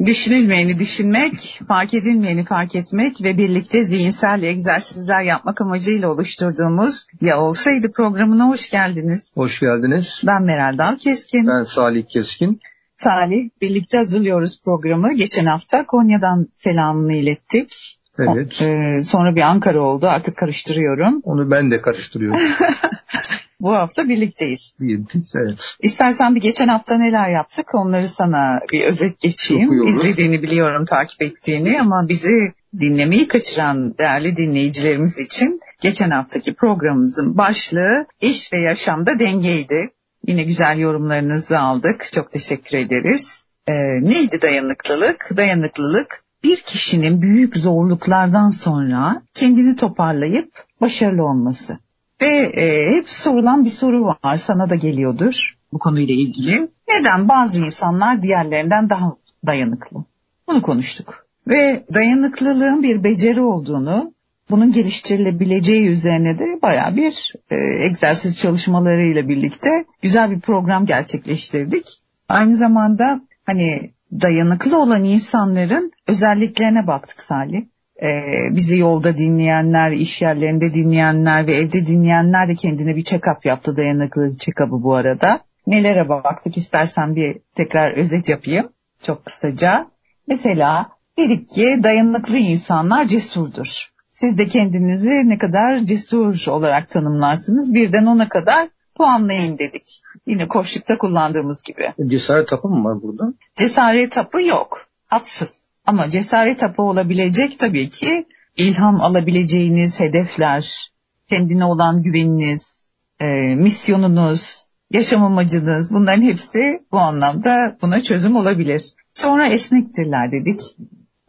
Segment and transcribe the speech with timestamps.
[0.00, 7.92] Düşünülmeyeni düşünmek, fark edilmeyeni fark etmek ve birlikte zihinsel egzersizler yapmak amacıyla oluşturduğumuz Ya Olsaydı
[7.92, 9.30] programına hoş geldiniz.
[9.34, 10.22] Hoş geldiniz.
[10.26, 11.46] Ben Meral Dal Keskin.
[11.46, 12.60] Ben Salih Keskin.
[12.96, 15.12] Salih, birlikte hazırlıyoruz programı.
[15.12, 17.98] Geçen hafta Konya'dan selamını ilettik.
[18.18, 18.62] Evet.
[18.62, 20.06] O, e, sonra bir Ankara oldu.
[20.06, 21.20] Artık karıştırıyorum.
[21.24, 22.40] Onu ben de karıştırıyorum.
[23.64, 24.74] Bu hafta birlikteyiz.
[24.80, 25.76] Birlikteyiz, evet.
[25.80, 29.82] İstersen bir geçen hafta neler yaptık onları sana bir özet geçeyim.
[29.82, 38.06] İzlediğini biliyorum, takip ettiğini ama bizi dinlemeyi kaçıran değerli dinleyicilerimiz için geçen haftaki programımızın başlığı
[38.20, 39.90] iş ve yaşamda dengeydi.
[40.26, 42.12] Yine güzel yorumlarınızı aldık.
[42.12, 43.44] Çok teşekkür ederiz.
[43.66, 43.72] Ee,
[44.02, 45.30] neydi dayanıklılık?
[45.36, 51.78] Dayanıklılık bir kişinin büyük zorluklardan sonra kendini toparlayıp başarılı olması.
[52.22, 56.68] Ve e, hep sorulan bir soru var sana da geliyordur bu konuyla ilgili.
[56.88, 60.04] Neden bazı insanlar diğerlerinden daha dayanıklı?
[60.48, 61.26] Bunu konuştuk.
[61.46, 64.12] Ve dayanıklılığın bir beceri olduğunu,
[64.50, 72.02] bunun geliştirilebileceği üzerine de baya bir e, egzersiz çalışmalarıyla birlikte güzel bir program gerçekleştirdik.
[72.28, 77.64] Aynı zamanda hani dayanıklı olan insanların özelliklerine baktık Salih.
[78.02, 83.76] Ee, bizi yolda dinleyenler, iş yerlerinde dinleyenler ve evde dinleyenler de kendine bir check-up yaptı.
[83.76, 85.40] Dayanıklılık check-up'ı bu arada.
[85.66, 88.68] Nelere baktık istersen bir tekrar özet yapayım.
[89.02, 89.86] Çok kısaca.
[90.26, 90.86] Mesela
[91.18, 93.88] dedik ki dayanıklı insanlar cesurdur.
[94.12, 97.74] Siz de kendinizi ne kadar cesur olarak tanımlarsınız.
[97.74, 100.02] Birden ona kadar puanlayın dedik.
[100.26, 101.92] Yine koşlukta kullandığımız gibi.
[102.06, 103.34] Cesaret tapı mı var burada?
[103.56, 104.86] Cesaret hapı yok.
[105.06, 105.66] Hapsız.
[105.86, 110.92] Ama cesaret hapı olabilecek tabii ki ilham alabileceğiniz hedefler,
[111.28, 112.88] kendine olan güveniniz,
[113.20, 118.94] e, misyonunuz, yaşam amacınız bunların hepsi bu anlamda buna çözüm olabilir.
[119.08, 120.60] Sonra esnektirler dedik.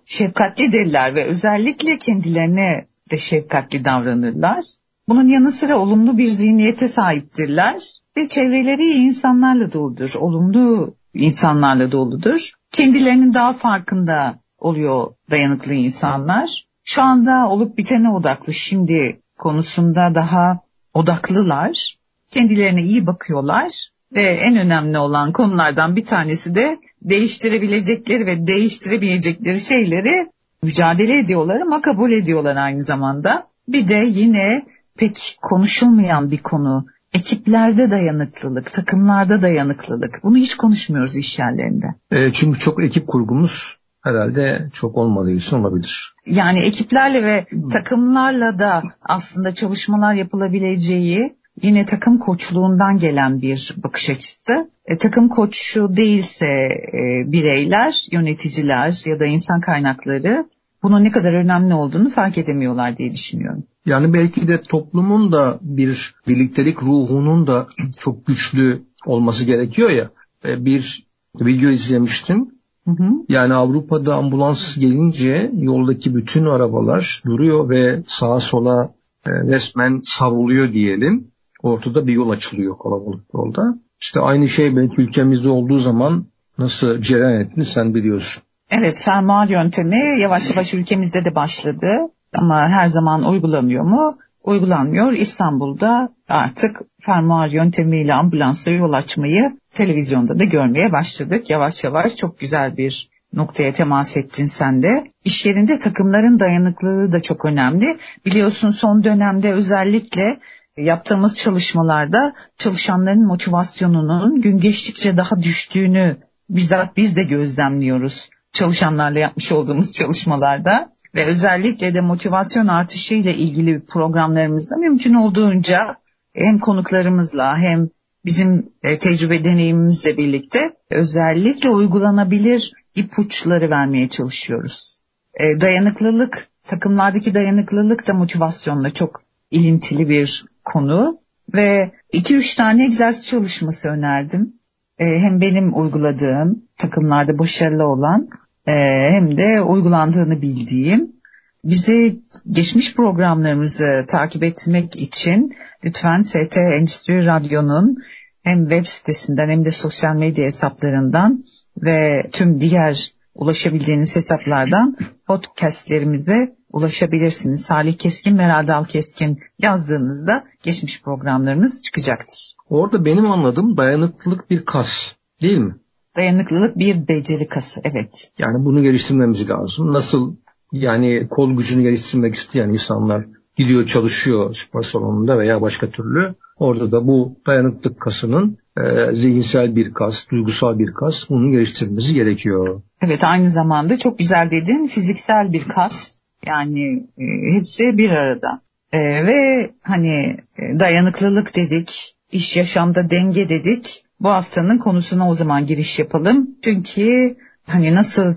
[0.05, 4.65] Şefkatlidirler ve özellikle kendilerine de şefkatli davranırlar.
[5.09, 10.13] Bunun yanı sıra olumlu bir zihniyete sahiptirler ve çevreleri insanlarla doludur.
[10.15, 12.51] Olumlu insanlarla doludur.
[12.71, 16.65] Kendilerinin daha farkında oluyor dayanıklı insanlar.
[16.83, 20.59] Şu anda olup bitene odaklı şimdi konusunda daha
[20.93, 21.97] odaklılar.
[22.31, 30.27] Kendilerine iyi bakıyorlar ve en önemli olan konulardan bir tanesi de değiştirebilecekleri ve değiştiremeyecekleri şeyleri
[30.63, 33.47] mücadele ediyorlar ama kabul ediyorlar aynı zamanda.
[33.67, 34.65] Bir de yine
[34.97, 36.85] pek konuşulmayan bir konu.
[37.13, 40.19] Ekiplerde dayanıklılık, takımlarda dayanıklılık.
[40.23, 41.87] Bunu hiç konuşmuyoruz iş yerlerinde.
[42.11, 46.15] E, çünkü çok ekip kurgumuz herhalde çok olmadığı için olabilir.
[46.25, 54.69] Yani ekiplerle ve takımlarla da aslında çalışmalar yapılabileceği yine takım koçluğundan gelen bir bakış açısı.
[54.85, 56.45] E, takım koçu değilse
[56.93, 60.45] e, bireyler, yöneticiler ya da insan kaynakları
[60.83, 63.63] bunun ne kadar önemli olduğunu fark edemiyorlar diye düşünüyorum.
[63.85, 67.67] Yani belki de toplumun da bir birliktelik ruhunun da
[67.99, 70.09] çok güçlü olması gerekiyor ya.
[70.45, 71.05] E, bir
[71.39, 72.54] video izlemiştim.
[72.87, 73.11] Hı hı.
[73.29, 78.93] Yani Avrupa'da ambulans gelince yoldaki bütün arabalar duruyor ve sağa sola
[79.27, 81.31] e, resmen savruluyor diyelim.
[81.63, 83.77] Ortada bir yol açılıyor kalabalık yolda.
[84.01, 86.25] İşte aynı şey belki ülkemizde olduğu zaman
[86.57, 88.43] nasıl cereyan etti sen biliyorsun.
[88.69, 91.87] Evet fermuar yöntemi yavaş yavaş ülkemizde de başladı
[92.33, 94.17] ama her zaman uygulanıyor mu?
[94.45, 95.11] Uygulanmıyor.
[95.11, 101.49] İstanbul'da artık fermuar yöntemiyle ambulansa yol açmayı televizyonda da görmeye başladık.
[101.49, 105.11] Yavaş yavaş çok güzel bir noktaya temas ettin sen de.
[105.23, 107.97] İş yerinde takımların dayanıklılığı da çok önemli.
[108.25, 110.37] Biliyorsun son dönemde özellikle
[110.77, 116.17] yaptığımız çalışmalarda çalışanların motivasyonunun gün geçtikçe daha düştüğünü
[116.49, 123.85] bizzat biz de gözlemliyoruz çalışanlarla yapmış olduğumuz çalışmalarda ve özellikle de motivasyon artışı ile ilgili
[123.85, 125.95] programlarımızda mümkün olduğunca
[126.33, 127.89] hem konuklarımızla hem
[128.25, 134.99] bizim e, tecrübe deneyimimizle birlikte özellikle uygulanabilir ipuçları vermeye çalışıyoruz.
[135.33, 141.19] E, dayanıklılık, takımlardaki dayanıklılık da motivasyonla çok ilintili bir konu
[141.53, 144.53] ve 2-3 tane egzersiz çalışması önerdim.
[144.99, 148.29] E, hem benim uyguladığım takımlarda başarılı olan
[148.65, 151.15] hem de uygulandığını bildiğim.
[151.63, 152.19] Bizi
[152.51, 155.53] geçmiş programlarımızı takip etmek için
[155.83, 157.97] lütfen ST Endüstri Radyo'nun
[158.43, 161.43] hem web sitesinden hem de sosyal medya hesaplarından
[161.77, 164.97] ve tüm diğer ulaşabildiğiniz hesaplardan
[165.27, 167.61] podcastlerimize ulaşabilirsiniz.
[167.61, 172.55] Salih Keskin ve Radal Keskin yazdığınızda geçmiş programlarınız çıkacaktır.
[172.69, 175.75] Orada benim anladığım dayanıklılık bir kas değil mi?
[176.15, 178.31] Dayanıklılık bir beceri kası evet.
[178.37, 179.93] Yani bunu geliştirmemiz lazım.
[179.93, 180.35] Nasıl
[180.71, 183.25] yani kol gücünü geliştirmek isteyen insanlar
[183.55, 186.35] gidiyor çalışıyor spor salonunda veya başka türlü.
[186.57, 192.81] Orada da bu dayanıklık kasının e, zihinsel bir kas, duygusal bir kas bunu geliştirmesi gerekiyor.
[193.01, 198.61] Evet aynı zamanda çok güzel dedin fiziksel bir kas yani e, hepsi bir arada.
[198.91, 204.05] E, ve hani e, dayanıklılık dedik, iş yaşamda denge dedik.
[204.19, 206.49] Bu haftanın konusuna o zaman giriş yapalım.
[206.63, 207.37] Çünkü
[207.67, 208.35] hani nasıl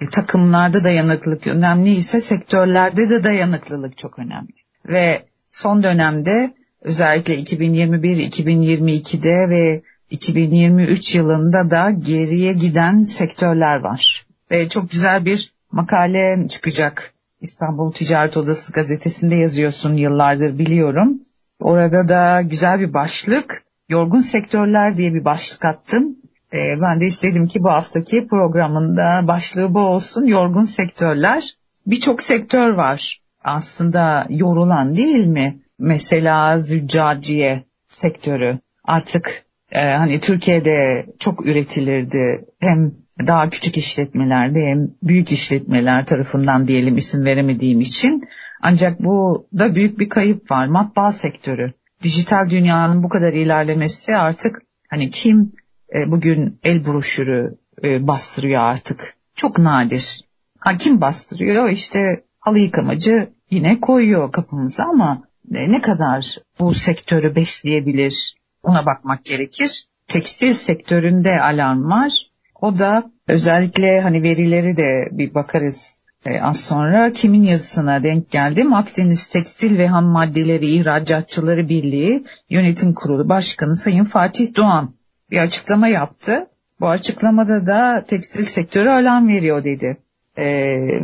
[0.00, 4.54] e, takımlarda dayanıklılık önemliyse sektörlerde de dayanıklılık çok önemli.
[4.88, 14.26] Ve son dönemde özellikle 2021-2022'de ve 2023 yılında da geriye giden sektörler var.
[14.50, 17.14] Ve çok güzel bir makale çıkacak.
[17.40, 21.20] İstanbul Ticaret Odası gazetesinde yazıyorsun yıllardır biliyorum.
[21.64, 23.62] Orada da güzel bir başlık.
[23.88, 26.16] Yorgun sektörler diye bir başlık attım.
[26.54, 30.26] Ee, ben de istedim ki bu haftaki programında başlığı bu olsun.
[30.26, 31.54] Yorgun sektörler.
[31.86, 35.58] Birçok sektör var aslında yorulan değil mi?
[35.78, 42.44] Mesela züccaciye sektörü artık e, hani Türkiye'de çok üretilirdi.
[42.60, 42.92] Hem
[43.26, 48.24] daha küçük işletmelerde hem büyük işletmeler tarafından diyelim isim veremediğim için.
[48.66, 50.66] Ancak bu da büyük bir kayıp var.
[50.66, 51.72] Matbaa sektörü.
[52.02, 55.52] Dijital dünyanın bu kadar ilerlemesi artık hani kim
[55.94, 59.16] e, bugün el broşürü e, bastırıyor artık.
[59.34, 60.24] Çok nadir.
[60.58, 61.70] Ha, kim bastırıyor?
[61.70, 65.22] İşte halı yıkamacı yine koyuyor kapımıza ama
[65.54, 69.86] e, ne kadar bu sektörü besleyebilir ona bakmak gerekir.
[70.06, 72.30] Tekstil sektöründe alarm var.
[72.60, 76.03] O da özellikle hani verileri de bir bakarız
[76.42, 78.74] az sonra kimin yazısına denk geldim.
[78.74, 84.94] Akdeniz Tekstil ve Ham Maddeleri İhracatçıları Birliği Yönetim Kurulu Başkanı Sayın Fatih Doğan
[85.30, 86.46] bir açıklama yaptı.
[86.80, 89.96] Bu açıklamada da tekstil sektörü alarm veriyor dedi.
[90.36, 90.44] E,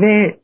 [0.00, 0.36] ve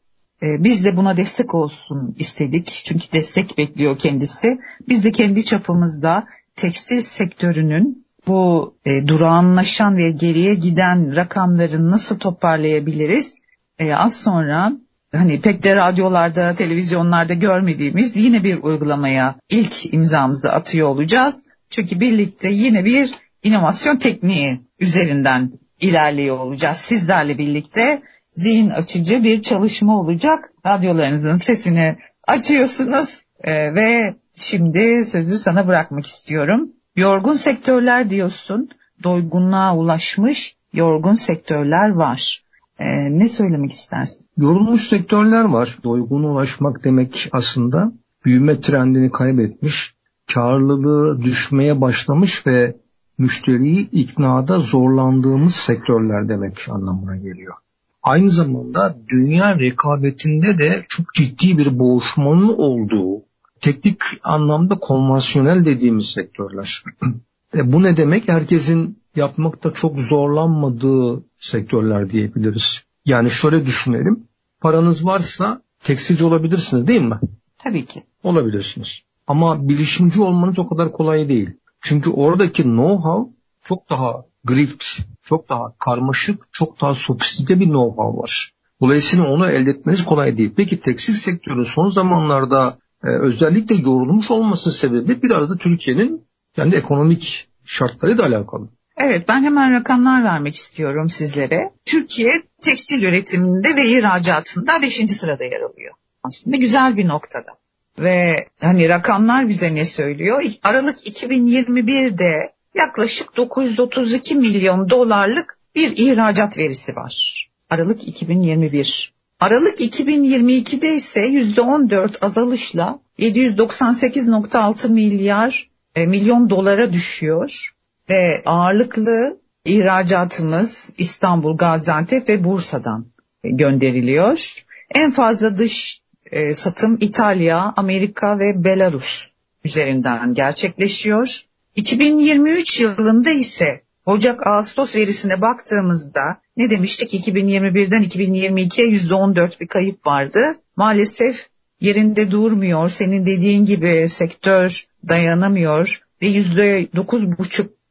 [0.42, 2.66] e, biz de buna destek olsun istedik.
[2.84, 4.58] Çünkü destek bekliyor kendisi.
[4.88, 6.24] Biz de kendi çapımızda
[6.56, 13.36] tekstil sektörünün bu e, durağanlaşan ve geriye giden rakamları nasıl toparlayabiliriz?
[13.78, 14.72] E, az sonra
[15.12, 21.44] hani pek de radyolarda, televizyonlarda görmediğimiz yine bir uygulamaya ilk imzamızı atıyor olacağız.
[21.70, 26.76] Çünkü birlikte yine bir inovasyon tekniği üzerinden ilerliyor olacağız.
[26.76, 28.02] Sizlerle birlikte
[28.32, 30.52] zihin açıcı bir çalışma olacak.
[30.66, 31.96] Radyolarınızın sesini
[32.28, 36.72] açıyorsunuz e, ve şimdi sözü sana bırakmak istiyorum.
[36.96, 38.68] Yorgun sektörler diyorsun,
[39.04, 42.45] doygunluğa ulaşmış yorgun sektörler var.
[42.78, 44.26] Ee, ne söylemek istersin?
[44.36, 45.78] Yorulmuş sektörler var.
[45.84, 47.92] Doyguna ulaşmak demek aslında
[48.24, 49.94] büyüme trendini kaybetmiş,
[50.34, 52.76] karlılığı düşmeye başlamış ve
[53.18, 57.54] müşteriyi iknada zorlandığımız sektörler demek anlamına geliyor.
[58.02, 63.22] Aynı zamanda dünya rekabetinde de çok ciddi bir boğuşmanın olduğu
[63.60, 66.84] teknik anlamda konvansiyonel dediğimiz sektörler.
[67.56, 68.28] e bu ne demek?
[68.28, 72.82] Herkesin yapmakta çok zorlanmadığı sektörler diyebiliriz.
[73.04, 74.24] Yani şöyle düşünelim.
[74.60, 77.20] Paranız varsa tekstilci olabilirsiniz değil mi?
[77.58, 78.02] Tabii ki.
[78.22, 79.00] Olabilirsiniz.
[79.26, 81.50] Ama bilişimci olmanız o kadar kolay değil.
[81.80, 83.30] Çünkü oradaki know-how
[83.64, 84.84] çok daha grift,
[85.22, 88.52] çok daha karmaşık, çok daha sofistike bir know-how var.
[88.80, 90.52] Dolayısıyla onu elde etmeniz kolay değil.
[90.56, 96.24] Peki tekstil sektörü son zamanlarda e, özellikle yorulmuş olması sebebi biraz da Türkiye'nin
[96.56, 98.68] kendi ekonomik şartları da alakalı.
[98.96, 101.70] Evet ben hemen rakamlar vermek istiyorum sizlere.
[101.84, 104.94] Türkiye tekstil üretiminde ve ihracatında 5.
[104.94, 105.94] sırada yer alıyor.
[106.22, 107.50] Aslında güzel bir noktada.
[107.98, 110.42] Ve hani rakamlar bize ne söylüyor?
[110.62, 117.48] Aralık 2021'de yaklaşık 932 milyon dolarlık bir ihracat verisi var.
[117.70, 119.12] Aralık 2021.
[119.40, 127.75] Aralık 2022'de ise %14 azalışla 798.6 milyar e, milyon dolara düşüyor
[128.10, 133.06] ve ağırlıklı ihracatımız İstanbul, Gaziantep ve Bursa'dan
[133.44, 134.64] gönderiliyor.
[134.94, 139.30] En fazla dış e, satım İtalya, Amerika ve Belarus
[139.64, 141.40] üzerinden gerçekleşiyor.
[141.76, 150.56] 2023 yılında ise Ocak-Ağustos verisine baktığımızda ne demiştik 2021'den 2022'ye %14 bir kayıp vardı.
[150.76, 151.48] Maalesef
[151.80, 152.88] yerinde durmuyor.
[152.88, 156.26] Senin dediğin gibi sektör dayanamıyor ve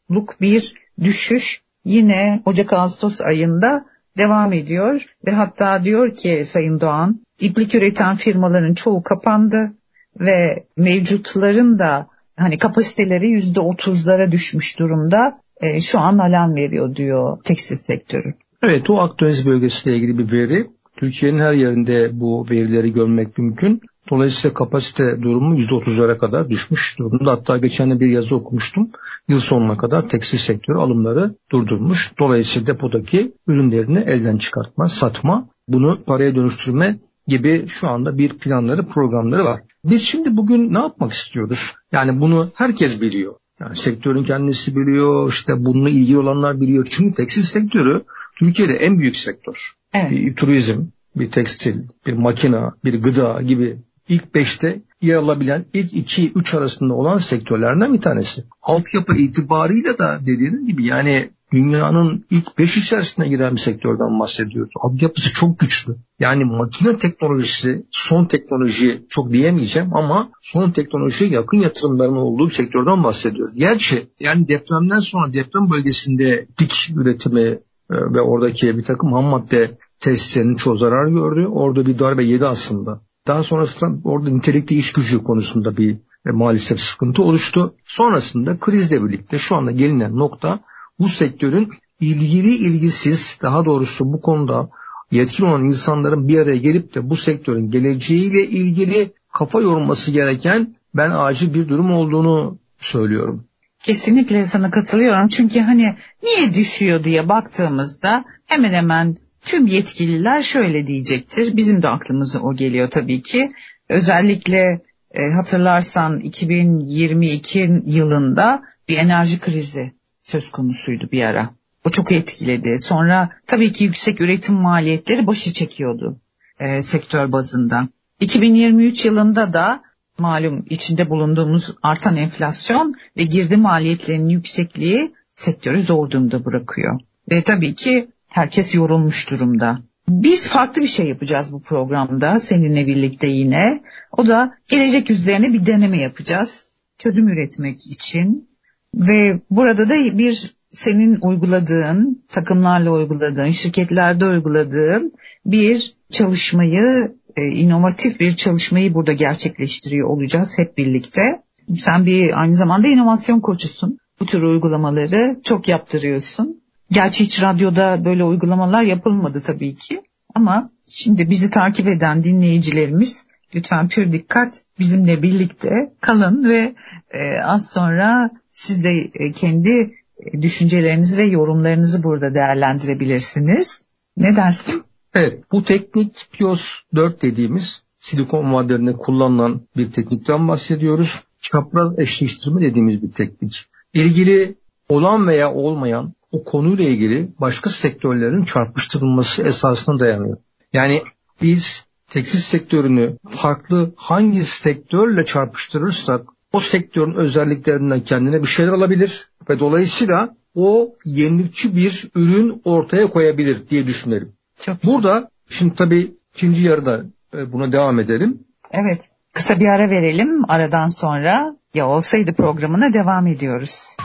[0.09, 3.85] %9,5'luk bir düşüş yine Ocak-Ağustos ayında
[4.17, 9.73] devam ediyor ve hatta diyor ki Sayın Doğan iplik üreten firmaların çoğu kapandı
[10.19, 12.07] ve mevcutların da
[12.37, 18.33] hani kapasiteleri yüzde otuzlara düşmüş durumda e, şu an alarm veriyor diyor tekstil sektörü.
[18.63, 20.67] Evet o Akdeniz bölgesiyle ilgili bir veri.
[20.97, 23.81] Türkiye'nin her yerinde bu verileri görmek mümkün.
[24.09, 27.31] Dolayısıyla kapasite durumu %30'lara kadar düşmüş durumda.
[27.31, 28.89] Hatta geçen bir yazı okumuştum.
[29.27, 32.13] Yıl sonuna kadar tekstil sektörü alımları durdurmuş.
[32.19, 39.45] Dolayısıyla depodaki ürünlerini elden çıkartma, satma, bunu paraya dönüştürme gibi şu anda bir planları, programları
[39.45, 39.61] var.
[39.85, 41.73] Biz şimdi bugün ne yapmak istiyoruz?
[41.91, 43.33] Yani bunu herkes biliyor.
[43.59, 46.87] Yani sektörün kendisi biliyor, işte bununla ilgili olanlar biliyor.
[46.89, 48.01] Çünkü tekstil sektörü
[48.39, 49.73] Türkiye'de en büyük sektör.
[49.93, 50.11] Evet.
[50.11, 50.81] Bir turizm,
[51.15, 53.77] bir tekstil, bir makina, bir gıda gibi
[54.09, 58.43] ilk beşte yer alabilen ilk iki üç arasında olan sektörlerden bir tanesi.
[58.61, 64.71] Altyapı itibarıyla da dediğiniz gibi yani dünyanın ilk beş içerisine giren bir sektörden bahsediyoruz.
[64.81, 65.95] Altyapısı çok güçlü.
[66.19, 73.03] Yani makine teknolojisi son teknoloji çok diyemeyeceğim ama son teknolojiye yakın yatırımların olduğu bir sektörden
[73.03, 73.55] bahsediyoruz.
[73.55, 77.59] Gerçi yani depremden sonra deprem bölgesinde dik üretimi e,
[77.89, 81.45] ve oradaki bir takım ham madde tesislerinin çoğu zarar gördü.
[81.45, 83.01] Orada bir darbe yedi aslında.
[83.27, 87.75] Daha sonrasında orada nitelikli iş gücü konusunda bir e, maalesef sıkıntı oluştu.
[87.85, 90.59] Sonrasında krizle birlikte şu anda gelinen nokta
[90.99, 94.69] bu sektörün ilgili ilgisiz daha doğrusu bu konuda
[95.11, 101.11] yetkin olan insanların bir araya gelip de bu sektörün geleceğiyle ilgili kafa yorulması gereken ben
[101.11, 103.45] acil bir durum olduğunu söylüyorum.
[103.83, 105.27] Kesinlikle sana katılıyorum.
[105.27, 111.57] Çünkü hani niye düşüyor diye baktığımızda hemen hemen tüm yetkililer şöyle diyecektir.
[111.57, 113.51] Bizim de aklımıza o geliyor tabii ki.
[113.89, 119.91] Özellikle e, hatırlarsan 2022 yılında bir enerji krizi
[120.23, 121.49] söz konusuydu bir ara.
[121.85, 122.77] O çok etkiledi.
[122.79, 126.19] Sonra tabii ki yüksek üretim maliyetleri başı çekiyordu
[126.59, 127.89] e, sektör bazında.
[128.19, 129.81] 2023 yılında da
[130.17, 136.99] malum içinde bulunduğumuz artan enflasyon ve girdi maliyetlerinin yüksekliği sektörü zor durumda bırakıyor.
[137.31, 139.79] Ve tabii ki herkes yorulmuş durumda.
[140.09, 143.83] Biz farklı bir şey yapacağız bu programda seninle birlikte yine.
[144.11, 146.75] O da gelecek üzerine bir deneme yapacağız.
[146.97, 148.49] Çözüm üretmek için
[148.95, 155.13] ve burada da bir senin uyguladığın, takımlarla uyguladığın, şirketlerde uyguladığın
[155.45, 161.41] bir çalışmayı, e, inovatif bir çalışmayı burada gerçekleştiriyor olacağız hep birlikte.
[161.79, 163.99] Sen bir aynı zamanda inovasyon koçusun.
[164.19, 166.64] Bu tür uygulamaları çok yaptırıyorsun.
[166.91, 170.01] Gerçi hiç radyoda böyle uygulamalar yapılmadı tabii ki.
[170.35, 173.23] Ama şimdi bizi takip eden dinleyicilerimiz
[173.55, 176.75] lütfen pür dikkat bizimle birlikte kalın ve
[177.11, 183.81] e, az sonra siz de e, kendi e, düşüncelerinizi ve yorumlarınızı burada değerlendirebilirsiniz.
[184.17, 184.83] Ne dersin?
[185.13, 191.23] Evet bu teknik PIOS 4 dediğimiz silikon maddelerinde kullanılan bir teknikten bahsediyoruz.
[191.41, 193.65] Çapraz eşleştirme dediğimiz bir teknik.
[193.93, 194.55] İlgili
[194.89, 200.37] olan veya olmayan o konuyla ilgili başka sektörlerin çarpıştırılması esasına dayanıyor.
[200.73, 201.01] Yani
[201.41, 206.21] biz tekstil sektörünü farklı hangi sektörle çarpıştırırsak
[206.53, 213.69] o sektörün özelliklerinden kendine bir şeyler alabilir ve dolayısıyla o yenilikçi bir ürün ortaya koyabilir
[213.69, 214.31] diye düşünelim.
[214.61, 217.03] Çok Burada şimdi tabii ikinci yarıda
[217.37, 218.39] e, buna devam edelim.
[218.71, 219.01] Evet.
[219.33, 220.49] Kısa bir ara verelim.
[220.49, 223.97] Aradan sonra ya olsaydı programına devam ediyoruz.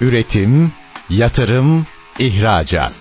[0.00, 0.72] Üretim,
[1.12, 1.86] yatırım,
[2.18, 2.92] ihracat.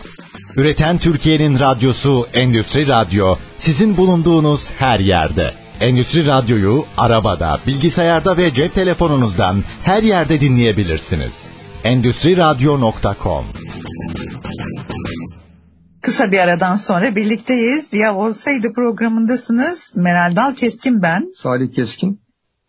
[0.56, 5.54] Üreten Türkiye'nin radyosu Endüstri Radyo sizin bulunduğunuz her yerde.
[5.80, 11.48] Endüstri Radyo'yu arabada, bilgisayarda ve cep telefonunuzdan her yerde dinleyebilirsiniz.
[11.84, 13.46] Endüstri Radyo.com
[16.02, 17.94] Kısa bir aradan sonra birlikteyiz.
[17.94, 19.98] Ya olsaydı programındasınız.
[19.98, 21.32] Meral Dal Keskin ben.
[21.36, 22.22] Salih Keskin.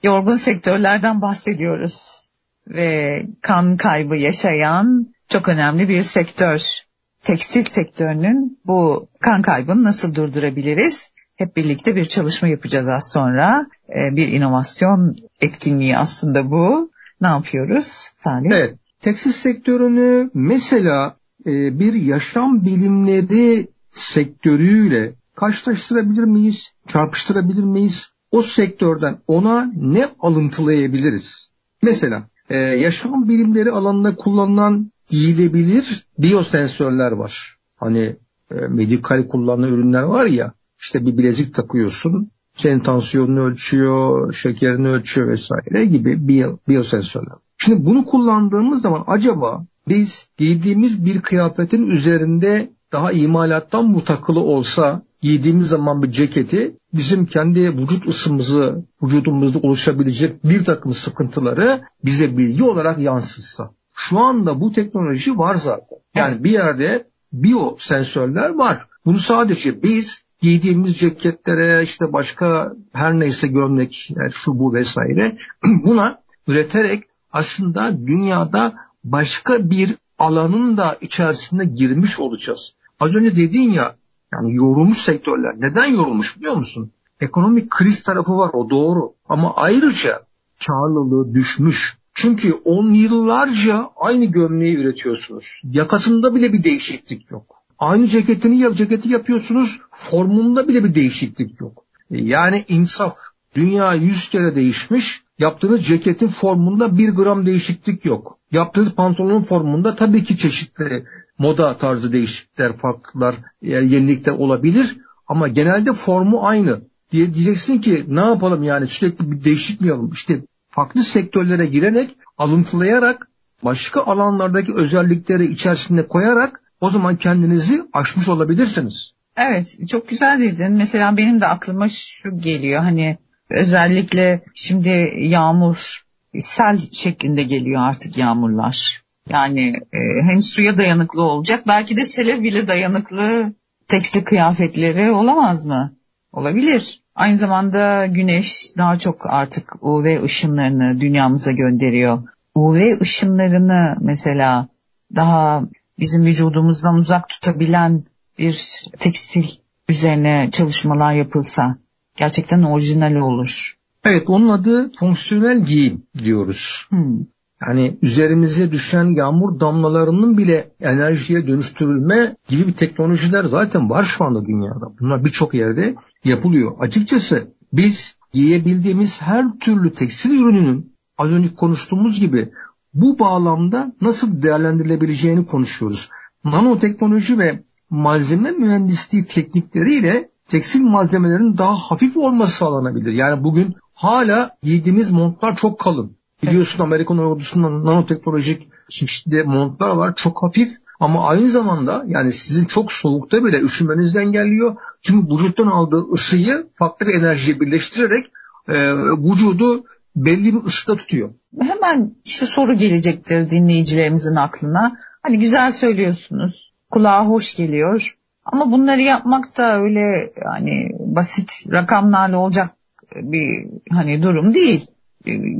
[0.02, 2.26] Yorgun sektörlerden bahsediyoruz.
[2.66, 6.82] Ve kan kaybı yaşayan çok önemli bir sektör.
[7.24, 11.10] Tekstil sektörünün bu kan kaybını nasıl durdurabiliriz?
[11.36, 13.66] Hep birlikte bir çalışma yapacağız az sonra.
[13.88, 16.90] Ee, bir inovasyon etkinliği aslında bu.
[17.20, 18.50] Ne yapıyoruz Salih?
[18.52, 18.74] Evet.
[19.00, 26.72] Tekstil sektörünü mesela e, bir yaşam bilimleri sektörüyle karşılaştırabilir miyiz?
[26.88, 28.08] Çarpıştırabilir miyiz?
[28.30, 31.50] O sektörden ona ne alıntılayabiliriz?
[31.82, 37.56] Mesela e, yaşam bilimleri alanında kullanılan giyilebilir biyosensörler var.
[37.76, 38.16] hani
[38.50, 45.28] e, medikal kullanılan ürünler var ya işte bir bilezik takıyorsun senin tansiyonunu ölçüyor, şekerini ölçüyor
[45.28, 46.28] vesaire gibi
[46.68, 47.34] biyosensörler.
[47.58, 55.02] Şimdi bunu kullandığımız zaman acaba biz giydiğimiz bir kıyafetin üzerinde daha imalattan bu takılı olsa
[55.20, 62.64] giydiğimiz zaman bir ceketi bizim kendi vücut ısımızı, vücudumuzda oluşabilecek bir takım sıkıntıları bize bilgi
[62.64, 63.70] olarak yansıtsa.
[64.08, 65.98] Şu anda bu teknoloji var zaten.
[66.14, 68.86] Yani bir yerde biyo sensörler var.
[69.04, 76.22] Bunu sadece biz giydiğimiz ceketlere işte başka her neyse gömlek yani şu bu vesaire buna
[76.46, 78.72] üreterek aslında dünyada
[79.04, 82.74] başka bir alanın da içerisine girmiş olacağız.
[83.00, 83.96] Az önce dedin ya
[84.32, 85.54] yani yorulmuş sektörler.
[85.58, 86.92] Neden yorulmuş biliyor musun?
[87.20, 89.14] Ekonomik kriz tarafı var o doğru.
[89.28, 90.22] Ama ayrıca
[90.66, 92.01] karlılığı düşmüş.
[92.14, 95.60] Çünkü on yıllarca aynı gömleği üretiyorsunuz.
[95.64, 97.62] Yakasında bile bir değişiklik yok.
[97.78, 99.80] Aynı ceketini yap, ceketi yapıyorsunuz.
[99.90, 101.84] Formunda bile bir değişiklik yok.
[102.10, 103.16] Yani insaf.
[103.54, 105.22] Dünya yüz kere değişmiş.
[105.38, 108.38] Yaptığınız ceketin formunda bir gram değişiklik yok.
[108.52, 111.04] Yaptığınız pantolonun formunda tabii ki çeşitli
[111.38, 114.96] moda tarzı değişiklikler, farklılar, yenilikler olabilir.
[115.26, 116.80] Ama genelde formu aynı.
[117.12, 120.10] Diye diyeceksin ki ne yapalım yani sürekli bir değişik mi yapalım?
[120.12, 120.40] İşte
[120.72, 123.28] farklı sektörlere girerek, alıntılayarak,
[123.62, 129.12] başka alanlardaki özellikleri içerisinde koyarak o zaman kendinizi aşmış olabilirsiniz.
[129.36, 130.72] Evet çok güzel dedin.
[130.72, 133.18] Mesela benim de aklıma şu geliyor hani
[133.50, 136.02] özellikle şimdi yağmur
[136.38, 139.02] sel şeklinde geliyor artık yağmurlar.
[139.30, 143.52] Yani e, hem suya dayanıklı olacak belki de sele bile dayanıklı
[143.88, 145.96] tekstil kıyafetleri olamaz mı?
[146.32, 147.01] Olabilir.
[147.14, 152.22] Aynı zamanda güneş daha çok artık UV ışınlarını dünyamıza gönderiyor.
[152.54, 154.68] UV ışınlarını mesela
[155.16, 155.62] daha
[155.98, 158.04] bizim vücudumuzdan uzak tutabilen
[158.38, 159.44] bir tekstil
[159.88, 161.76] üzerine çalışmalar yapılsa
[162.16, 163.76] gerçekten orijinal olur.
[164.04, 166.86] Evet onun adı fonksiyonel giyim diyoruz.
[166.88, 167.18] Hmm.
[167.66, 174.46] Yani üzerimize düşen yağmur damlalarının bile enerjiye dönüştürülme gibi bir teknolojiler zaten var şu anda
[174.46, 174.92] dünyada.
[175.00, 176.72] Bunlar birçok yerde yapılıyor.
[176.78, 182.52] Açıkçası biz giyebildiğimiz her türlü tekstil ürününün az önce konuştuğumuz gibi
[182.94, 186.10] bu bağlamda nasıl değerlendirilebileceğini konuşuyoruz.
[186.44, 193.12] Nanoteknoloji ve malzeme mühendisliği teknikleriyle tekstil malzemelerin daha hafif olması sağlanabilir.
[193.12, 196.16] Yani bugün hala giydiğimiz montlar çok kalın.
[196.42, 200.14] Biliyorsun Amerikan ordusundan nanoteknolojik çeşitli montlar var.
[200.16, 204.76] Çok hafif ama aynı zamanda yani sizin çok soğukta bile üşümenizi engelliyor.
[205.02, 208.26] Çünkü vücuttan aldığı ısıyı farklı bir enerjiye birleştirerek
[208.68, 209.84] e, vücudu
[210.16, 211.30] belli bir ısıda tutuyor.
[211.60, 214.92] Hemen şu soru gelecektir dinleyicilerimizin aklına.
[215.22, 218.16] Hani güzel söylüyorsunuz, kulağa hoş geliyor.
[218.44, 222.70] Ama bunları yapmak da öyle hani basit rakamlarla olacak
[223.16, 224.86] bir hani durum değil.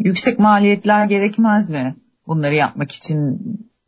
[0.04, 3.40] Yüksek maliyetler gerekmez mi bunları yapmak için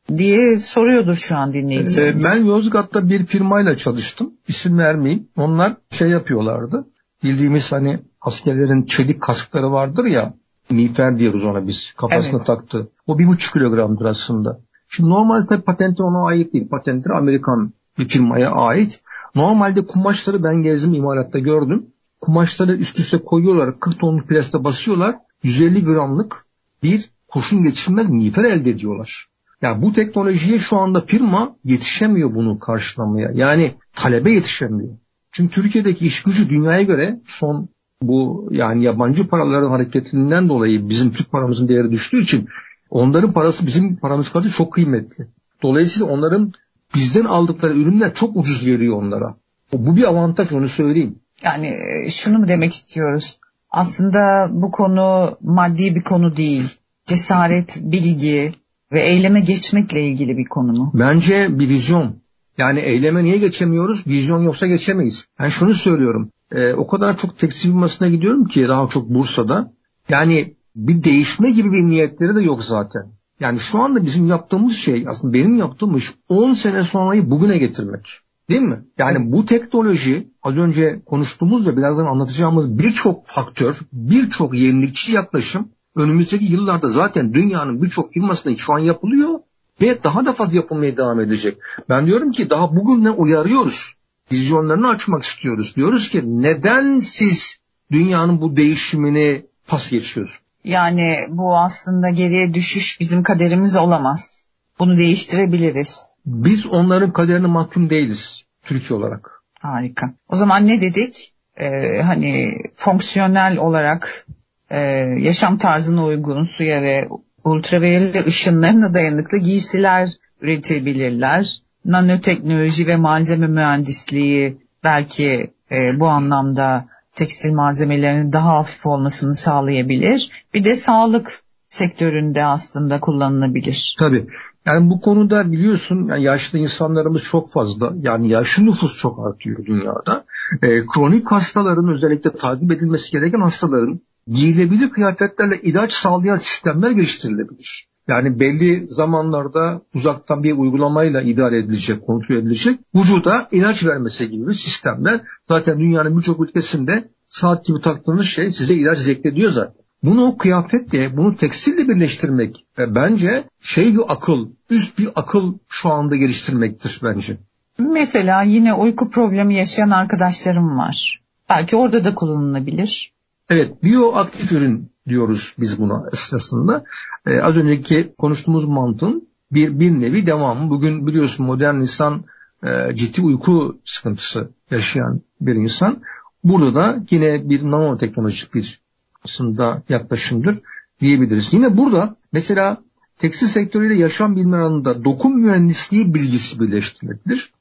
[0.08, 2.26] diye soruyordur şu an dinleyicilerimiz.
[2.26, 4.32] Ee, ben Yozgat'ta bir firmayla çalıştım.
[4.48, 5.28] İsim vermeyeyim.
[5.36, 6.86] Onlar şey yapıyorlardı.
[7.24, 10.34] Bildiğimiz hani askerlerin çelik kaskları vardır ya
[10.70, 11.92] miğfer diyoruz ona biz.
[11.96, 12.46] Kafasına evet.
[12.46, 12.88] taktı.
[13.06, 14.60] O bir buçuk kilogramdır aslında.
[14.88, 16.68] Şimdi normalde tabii patenti ona ait değil.
[16.68, 19.00] Patentleri Amerikan bir firmaya ait.
[19.34, 21.86] Normalde kumaşları ben gezdim imalatta gördüm.
[22.20, 23.74] Kumaşları üst üste koyuyorlar.
[23.80, 25.16] 40 tonluk plasta basıyorlar.
[25.42, 26.46] 150 gramlık
[26.82, 29.26] bir kurşun geçirmez miğfer elde ediyorlar.
[29.64, 33.30] Ya bu teknolojiye şu anda firma yetişemiyor bunu karşılamaya.
[33.34, 34.94] Yani talebe yetişemiyor.
[35.32, 37.68] Çünkü Türkiye'deki iş gücü dünyaya göre son
[38.02, 42.48] bu yani yabancı paraların hareketinden dolayı bizim Türk paramızın değeri düştüğü için
[42.90, 45.28] onların parası bizim paramız kadar çok kıymetli.
[45.62, 46.52] Dolayısıyla onların
[46.94, 49.34] bizden aldıkları ürünler çok ucuz geliyor onlara.
[49.72, 51.18] Bu bir avantaj onu söyleyeyim.
[51.42, 53.38] Yani e, şunu mu demek istiyoruz?
[53.70, 56.68] Aslında bu konu maddi bir konu değil.
[57.06, 58.54] Cesaret, bilgi
[58.92, 60.92] ve eyleme geçmekle ilgili bir konu mu?
[60.94, 62.16] Bence bir vizyon.
[62.58, 64.06] Yani eyleme niye geçemiyoruz?
[64.06, 65.26] Vizyon yoksa geçemeyiz.
[65.40, 66.30] Ben şunu söylüyorum.
[66.52, 69.72] E, o kadar çok tekstil firmasına gidiyorum ki daha çok Bursa'da.
[70.08, 73.06] Yani bir değişme gibi bir niyetleri de yok zaten.
[73.40, 78.20] Yani şu anda bizim yaptığımız şey aslında benim yaptığım iş 10 sene sonrayı bugüne getirmek.
[78.50, 78.84] Değil mi?
[78.98, 86.44] Yani bu teknoloji az önce konuştuğumuz ve birazdan anlatacağımız birçok faktör, birçok yenilikçi yaklaşım önümüzdeki
[86.44, 89.40] yıllarda zaten dünyanın birçok firmasında şu an yapılıyor
[89.80, 91.58] ve daha da fazla yapılmaya devam edecek.
[91.88, 93.94] Ben diyorum ki daha bugünden uyarıyoruz.
[94.32, 95.76] Vizyonlarını açmak istiyoruz.
[95.76, 97.58] Diyoruz ki neden siz
[97.92, 100.44] dünyanın bu değişimini pas geçiyorsunuz?
[100.64, 104.46] Yani bu aslında geriye düşüş bizim kaderimiz olamaz.
[104.78, 106.00] Bunu değiştirebiliriz.
[106.26, 109.42] Biz onların kaderine mahkum değiliz Türkiye olarak.
[109.60, 110.14] Harika.
[110.28, 111.32] O zaman ne dedik?
[111.56, 114.26] Ee, hani fonksiyonel olarak
[114.74, 114.80] e,
[115.18, 117.08] yaşam tarzına uygun suya ve
[117.44, 120.10] ultraviyole ışınlarına dayanıklı giysiler
[120.40, 121.58] üretebilirler.
[121.84, 130.30] Nanoteknoloji ve malzeme mühendisliği belki e, bu anlamda tekstil malzemelerinin daha hafif olmasını sağlayabilir.
[130.54, 133.96] Bir de sağlık sektöründe aslında kullanılabilir.
[133.98, 134.26] Tabii.
[134.66, 137.92] Yani bu konuda biliyorsun yani yaşlı insanlarımız çok fazla.
[138.00, 140.24] Yani yaşlı nüfus çok artıyor dünyada.
[140.62, 147.88] E, kronik hastaların özellikle takip edilmesi gereken hastaların giyilebilir kıyafetlerle ilaç sağlayan sistemler geliştirilebilir.
[148.08, 152.80] Yani belli zamanlarda uzaktan bir uygulamayla idare edilecek, kontrol edilecek.
[152.94, 158.98] Vücuda ilaç vermesi gibi sistemler zaten dünyanın birçok ülkesinde saat gibi taktığınız şey size ilaç
[158.98, 159.84] zeklediyor zaten.
[160.02, 166.16] Bunu kıyafetle, bunu tekstille birleştirmek e, bence şey bir akıl, üst bir akıl şu anda
[166.16, 167.36] geliştirmektir bence.
[167.78, 171.22] Mesela yine uyku problemi yaşayan arkadaşlarım var.
[171.50, 173.13] Belki orada da kullanılabilir.
[173.50, 176.84] Evet, bioaktif ürün diyoruz biz buna esasında.
[177.26, 180.70] Ee, az önceki konuştuğumuz mantığın bir, bir nevi devamı.
[180.70, 182.24] Bugün biliyorsun modern insan
[182.62, 186.02] e, ciddi uyku sıkıntısı yaşayan bir insan.
[186.44, 188.80] Burada da yine bir nanoteknolojik bir
[189.24, 190.58] aslında yaklaşımdır
[191.00, 191.52] diyebiliriz.
[191.52, 192.76] Yine burada mesela
[193.18, 197.52] tekstil sektörüyle yaşam bilimleri alanında dokum mühendisliği bilgisi birleştirilebilir.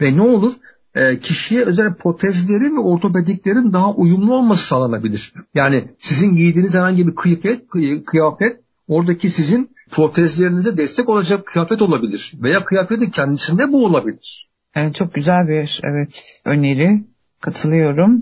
[0.00, 0.54] Ve ne olur?
[0.96, 5.32] E, kişiye özel protezlerin ve ortopediklerin daha uyumlu olması sağlanabilir.
[5.54, 7.64] Yani sizin giydiğiniz herhangi bir kıyafet,
[8.06, 12.32] kıyafet oradaki sizin protezlerinize destek olacak kıyafet olabilir.
[12.42, 14.50] Veya kıyafetin kendisinde bu olabilir.
[14.74, 17.04] Evet, çok güzel bir evet öneri.
[17.40, 18.20] Katılıyorum.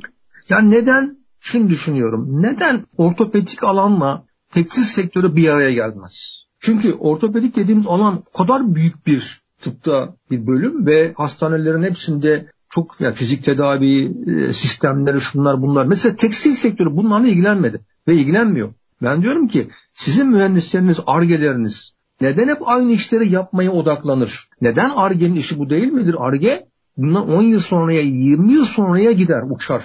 [0.48, 2.42] Yani neden şunu düşünüyorum.
[2.42, 6.44] Neden ortopedik alanla tekstil sektörü bir araya gelmez?
[6.60, 13.00] Çünkü ortopedik dediğimiz alan o kadar büyük bir tıpta bir bölüm ve hastanelerin hepsinde çok
[13.00, 15.87] yani fizik tedavi e, sistemleri şunlar bunlar.
[15.87, 18.68] Mesela tekstil sektörü bunlarla ilgilenmedi ve ilgilenmiyor.
[19.02, 24.48] Ben diyorum ki sizin mühendisleriniz, argeleriniz neden hep aynı işleri yapmaya odaklanır?
[24.60, 26.16] Neden argenin işi bu değil midir?
[26.18, 29.84] Arge bundan 10 yıl sonraya, 20 yıl sonraya gider, uçar.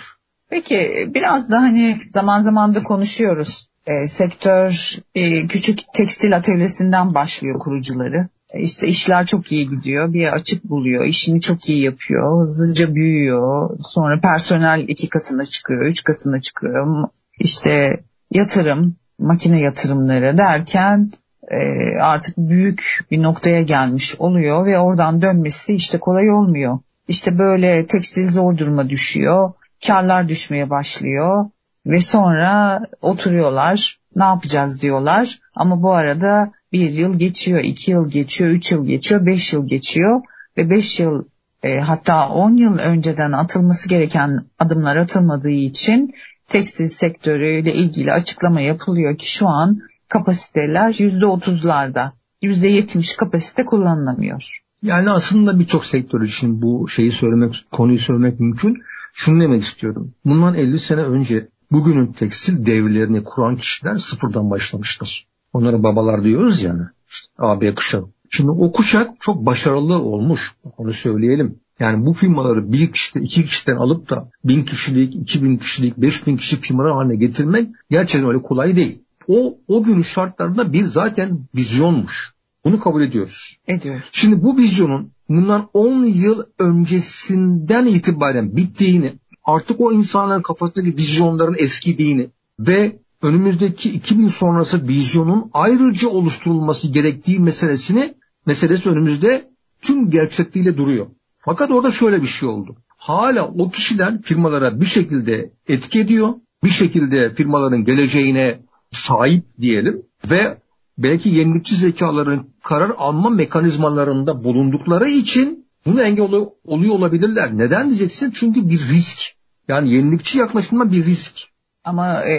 [0.49, 3.69] Peki biraz da hani zaman zaman da konuşuyoruz.
[3.85, 8.27] E, sektör e, küçük tekstil atölyesinden başlıyor kurucuları.
[8.53, 10.13] İşte işler çok iyi gidiyor.
[10.13, 11.05] Bir açık buluyor.
[11.05, 12.43] işini çok iyi yapıyor.
[12.43, 13.77] Hızlıca büyüyor.
[13.85, 15.85] Sonra personel iki katına çıkıyor.
[15.85, 17.07] Üç katına çıkıyor.
[17.39, 17.99] İşte
[18.31, 21.11] yatırım, makine yatırımları derken
[21.51, 21.59] e,
[22.01, 26.79] artık büyük bir noktaya gelmiş oluyor ve oradan dönmesi işte kolay olmuyor.
[27.07, 29.53] İşte böyle tekstil zor duruma düşüyor
[29.87, 31.49] karlar düşmeye başlıyor
[31.85, 38.49] ve sonra oturuyorlar ne yapacağız diyorlar ama bu arada bir yıl geçiyor, iki yıl geçiyor,
[38.49, 40.21] üç yıl geçiyor, beş yıl geçiyor
[40.57, 41.23] ve beş yıl
[41.63, 46.13] e, hatta on yıl önceden atılması gereken adımlar atılmadığı için
[46.47, 49.77] tekstil sektörüyle ilgili açıklama yapılıyor ki şu an
[50.07, 54.61] kapasiteler yüzde otuzlarda, yüzde yetmiş kapasite kullanılamıyor.
[54.83, 58.83] Yani aslında birçok sektör için bu şeyi söylemek, konuyu söylemek mümkün.
[59.13, 60.13] Şunu demek istiyorum.
[60.25, 65.28] Bundan 50 sene önce bugünün tekstil devlerini kuran kişiler sıfırdan başlamışlar.
[65.53, 66.81] Onlara babalar diyoruz yani.
[67.09, 68.05] İşte AB kuşağı.
[68.29, 70.55] Şimdi o kuşak çok başarılı olmuş.
[70.77, 71.59] Onu söyleyelim.
[71.79, 76.27] Yani bu firmaları bir kişiden, iki kişiden alıp da bin kişilik, iki bin kişilik, beş
[76.27, 79.01] bin kişilik firmalar haline getirmek gerçekten öyle kolay değil.
[79.27, 82.33] O, o günün şartlarında bir zaten vizyonmuş.
[82.65, 83.57] Bunu kabul ediyoruz.
[83.67, 84.09] Ediyoruz.
[84.11, 92.29] Şimdi bu vizyonun bundan 10 yıl öncesinden itibaren bittiğini, artık o insanların kafasındaki vizyonların eskidiğini
[92.59, 98.13] ve önümüzdeki 2000 sonrası vizyonun ayrıca oluşturulması gerektiği meselesini
[98.45, 99.49] meselesi önümüzde
[99.81, 101.07] tüm gerçekliğiyle duruyor.
[101.37, 102.75] Fakat orada şöyle bir şey oldu.
[102.97, 106.33] Hala o kişiler firmalara bir şekilde etki ediyor.
[106.63, 108.59] Bir şekilde firmaların geleceğine
[108.91, 110.01] sahip diyelim
[110.31, 110.57] ve
[110.97, 116.25] belki yenilikçi zekaların karar alma mekanizmalarında bulundukları için bunu engel
[116.65, 117.57] oluyor olabilirler.
[117.57, 118.31] Neden diyeceksin?
[118.31, 119.35] Çünkü bir risk.
[119.67, 121.48] Yani yenilikçi yaklaşımda bir risk.
[121.89, 122.35] Ama e,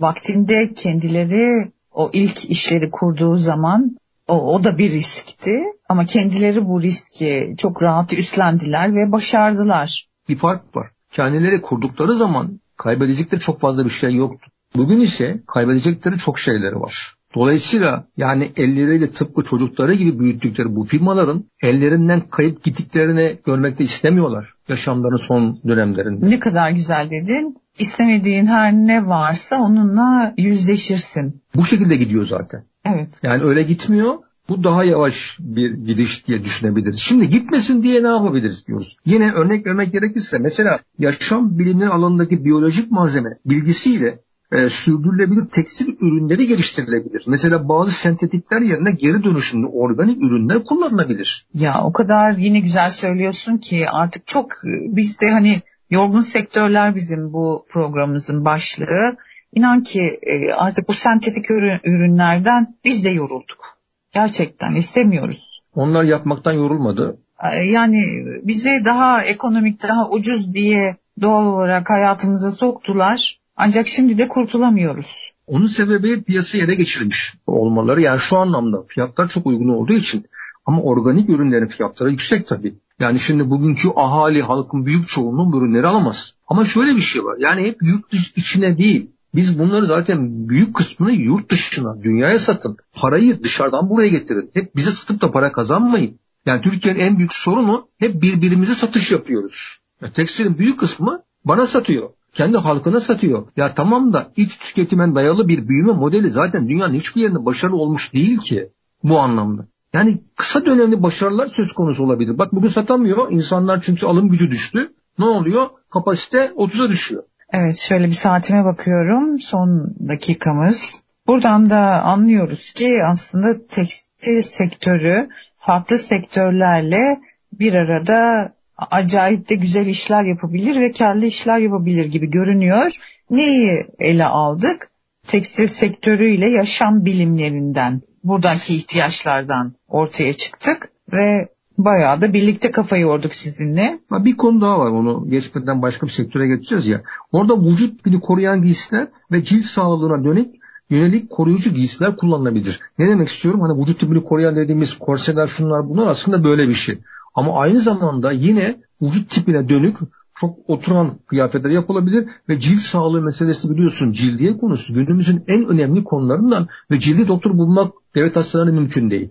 [0.00, 3.96] vaktinde kendileri o ilk işleri kurduğu zaman
[4.28, 5.62] o, o da bir riskti.
[5.88, 10.08] Ama kendileri bu riski çok rahat üstlendiler ve başardılar.
[10.28, 10.90] Bir fark var.
[11.12, 14.50] Kendileri kurdukları zaman kaybedecekleri çok fazla bir şey yoktu.
[14.76, 17.14] Bugün ise kaybedecekleri çok şeyleri var.
[17.34, 25.16] Dolayısıyla yani elleriyle tıpkı çocukları gibi büyüttükleri bu firmaların ellerinden kayıp gittiklerini görmekte istemiyorlar yaşamlarının
[25.16, 26.30] son dönemlerinde.
[26.30, 27.56] Ne kadar güzel dedin.
[27.78, 31.40] İstemediğin her ne varsa onunla yüzleşirsin.
[31.56, 32.64] Bu şekilde gidiyor zaten.
[32.84, 33.08] Evet.
[33.22, 34.14] Yani öyle gitmiyor.
[34.48, 36.98] Bu daha yavaş bir gidiş diye düşünebiliriz.
[37.00, 38.96] Şimdi gitmesin diye ne yapabiliriz diyoruz.
[39.06, 44.18] Yine örnek vermek gerekirse mesela yaşam bilimleri alanındaki biyolojik malzeme bilgisiyle
[44.52, 47.24] e, sürdürülebilir tekstil ürünleri geliştirilebilir.
[47.26, 51.46] Mesela bazı sentetikler yerine geri dönüşümlü organik ürünler kullanılabilir.
[51.54, 57.32] Ya o kadar yine güzel söylüyorsun ki artık çok biz de hani yorgun sektörler bizim
[57.32, 59.16] bu programımızın başlığı.
[59.54, 61.50] İnan ki e, artık bu sentetik
[61.84, 63.78] ürünlerden biz de yorulduk.
[64.12, 65.62] Gerçekten istemiyoruz.
[65.74, 67.18] Onlar yapmaktan yorulmadı.
[67.52, 68.02] E, yani
[68.42, 73.40] bize daha ekonomik, daha ucuz diye doğal olarak hayatımıza soktular.
[73.56, 75.32] Ancak şimdi de kurtulamıyoruz.
[75.46, 78.00] Onun sebebi piyasa yere geçirilmiş olmaları.
[78.00, 80.26] Yani şu anlamda fiyatlar çok uygun olduğu için
[80.66, 82.74] ama organik ürünlerin fiyatları yüksek tabii.
[83.00, 86.34] Yani şimdi bugünkü ahali halkın büyük çoğunluğu ürünleri alamaz.
[86.48, 87.36] Ama şöyle bir şey var.
[87.38, 89.10] Yani hep yurt içine değil.
[89.34, 92.76] Biz bunları zaten büyük kısmını yurt dışına, dünyaya satın.
[92.92, 94.50] Parayı dışarıdan buraya getirin.
[94.54, 96.18] Hep bize satıp da para kazanmayın.
[96.46, 99.78] Yani Türkiye'nin en büyük sorunu hep birbirimize satış yapıyoruz.
[100.02, 103.46] Yani tekstilin büyük kısmı bana satıyor kendi halkına satıyor.
[103.56, 108.12] Ya tamam da iç tüketimen dayalı bir büyüme modeli zaten dünyanın hiçbir yerinde başarılı olmuş
[108.12, 108.72] değil ki
[109.04, 109.66] bu anlamda.
[109.96, 112.38] Yani kısa dönemli başarılar söz konusu olabilir.
[112.38, 114.92] Bak bugün satamıyor insanlar çünkü alım gücü düştü.
[115.18, 115.66] Ne oluyor?
[115.92, 117.22] Kapasite 30'a düşüyor.
[117.52, 119.40] Evet şöyle bir saatime bakıyorum.
[119.40, 121.02] Son dakikamız.
[121.26, 127.20] Buradan da anlıyoruz ki aslında tekstil sektörü farklı sektörlerle
[127.52, 128.52] bir arada
[128.90, 132.92] acayip de güzel işler yapabilir ve karlı işler yapabilir gibi görünüyor.
[133.30, 134.90] Neyi ele aldık?
[135.28, 144.00] Tekstil sektörüyle yaşam bilimlerinden, buradaki ihtiyaçlardan ortaya çıktık ve bayağı da birlikte kafa yorduk sizinle.
[144.10, 147.02] Bir konu daha var onu geçmeden başka bir sektöre geçeceğiz ya.
[147.32, 150.54] Orada vücut bini koruyan giysiler ve cilt sağlığına dönük
[150.90, 152.80] yönelik koruyucu giysiler kullanılabilir.
[152.98, 153.60] Ne demek istiyorum?
[153.60, 156.98] Hani vücut tipini koruyan dediğimiz korseler şunlar bunlar aslında böyle bir şey.
[157.34, 159.96] Ama aynı zamanda yine vücut tipine dönük
[160.40, 166.68] çok oturan kıyafetler yapılabilir ve cilt sağlığı meselesi biliyorsun cildiye konusu günümüzün en önemli konularından
[166.90, 169.28] ve cildi doktor bulmak devlet hastanelerinde mümkün değil.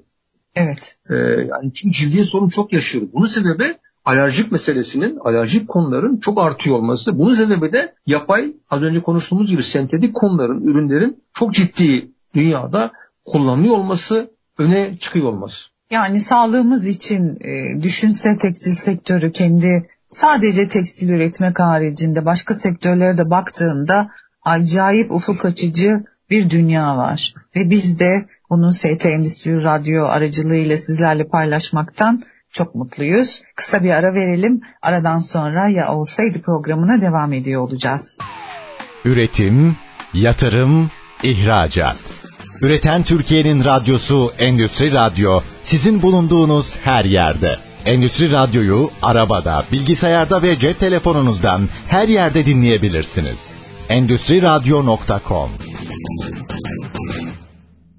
[0.56, 0.98] Evet.
[1.10, 1.16] Ee,
[1.50, 3.14] yani cildiye sorun çok yaşıyoruz.
[3.14, 7.20] Bunun sebebi alerjik meselesinin, alerjik konuların çok artıyor olması.
[7.20, 12.92] Bunun sebebi de yapay, az önce konuştuğumuz gibi sentetik konuların, ürünlerin çok ciddi dünyada
[13.26, 15.66] kullanılıyor olması, öne çıkıyor olması.
[15.92, 23.30] Yani sağlığımız için e, düşünse tekstil sektörü kendi sadece tekstil üretmek haricinde başka sektörlere de
[23.30, 24.08] baktığında
[24.44, 27.34] acayip ufuk açıcı bir dünya var.
[27.56, 33.42] Ve biz de bunu ST Endüstri Radyo aracılığıyla sizlerle paylaşmaktan çok mutluyuz.
[33.56, 34.62] Kısa bir ara verelim.
[34.82, 38.18] Aradan sonra ya olsaydı programına devam ediyor olacağız.
[39.06, 39.76] Üretim,
[40.14, 40.90] yatırım,
[41.24, 41.98] ihracat.
[42.62, 47.65] Üreten Türkiye'nin radyosu Endüstri Radyo sizin bulunduğunuz her yerde.
[47.86, 53.54] Endüstri Radyo'yu arabada, bilgisayarda ve cep telefonunuzdan her yerde dinleyebilirsiniz.
[53.90, 55.50] Endüstri Radyo.com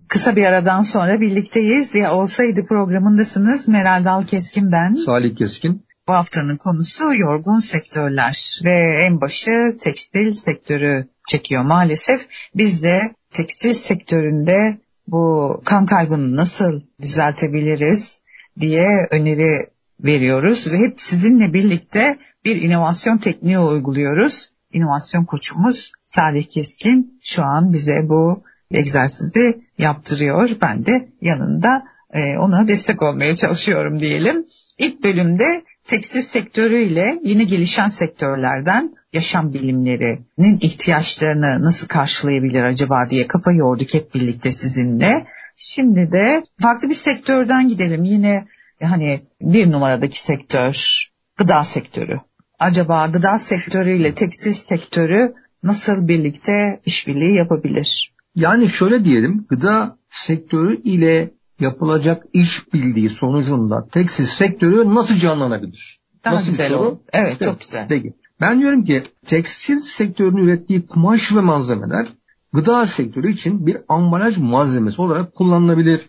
[0.09, 1.95] Kısa bir aradan sonra birlikteyiz.
[1.95, 3.69] Ya olsaydı programındasınız.
[3.69, 4.95] Meral Dal Keskin ben.
[4.95, 5.87] Salih Keskin.
[6.09, 12.27] Bu haftanın konusu yorgun sektörler ve en başı tekstil sektörü çekiyor maalesef.
[12.55, 18.23] Biz de tekstil sektöründe bu kan kaybını nasıl düzeltebiliriz
[18.61, 24.51] diye öneri veriyoruz ve hep sizinle birlikte bir inovasyon tekniği uyguluyoruz.
[24.73, 30.51] İnovasyon koçumuz Salih Keskin şu an bize bu egzersizi yaptırıyor.
[30.63, 34.47] Ben de yanında e, ona destek olmaya çalışıyorum diyelim.
[34.79, 43.53] İlk bölümde tekstil sektörüyle yeni gelişen sektörlerden yaşam bilimlerinin ihtiyaçlarını nasıl karşılayabilir acaba diye kafa
[43.53, 45.27] yorduk hep birlikte sizinle.
[45.57, 48.05] Şimdi de farklı bir sektörden gidelim.
[48.05, 48.47] Yine
[48.83, 52.21] hani bir numaradaki sektör gıda sektörü.
[52.59, 58.15] Acaba gıda sektörüyle tekstil sektörü nasıl birlikte işbirliği yapabilir?
[58.35, 66.01] Yani şöyle diyelim gıda sektörü ile yapılacak iş bildiği sonucunda tekstil sektörü nasıl canlanabilir?
[66.25, 66.97] Daha nasıl güzel olur.
[67.13, 67.87] Evet, evet çok güzel.
[67.89, 68.13] Peki.
[68.41, 72.07] Ben diyorum ki tekstil sektörünün ürettiği kumaş ve malzemeler
[72.53, 76.01] gıda sektörü için bir ambalaj malzemesi olarak kullanılabilir.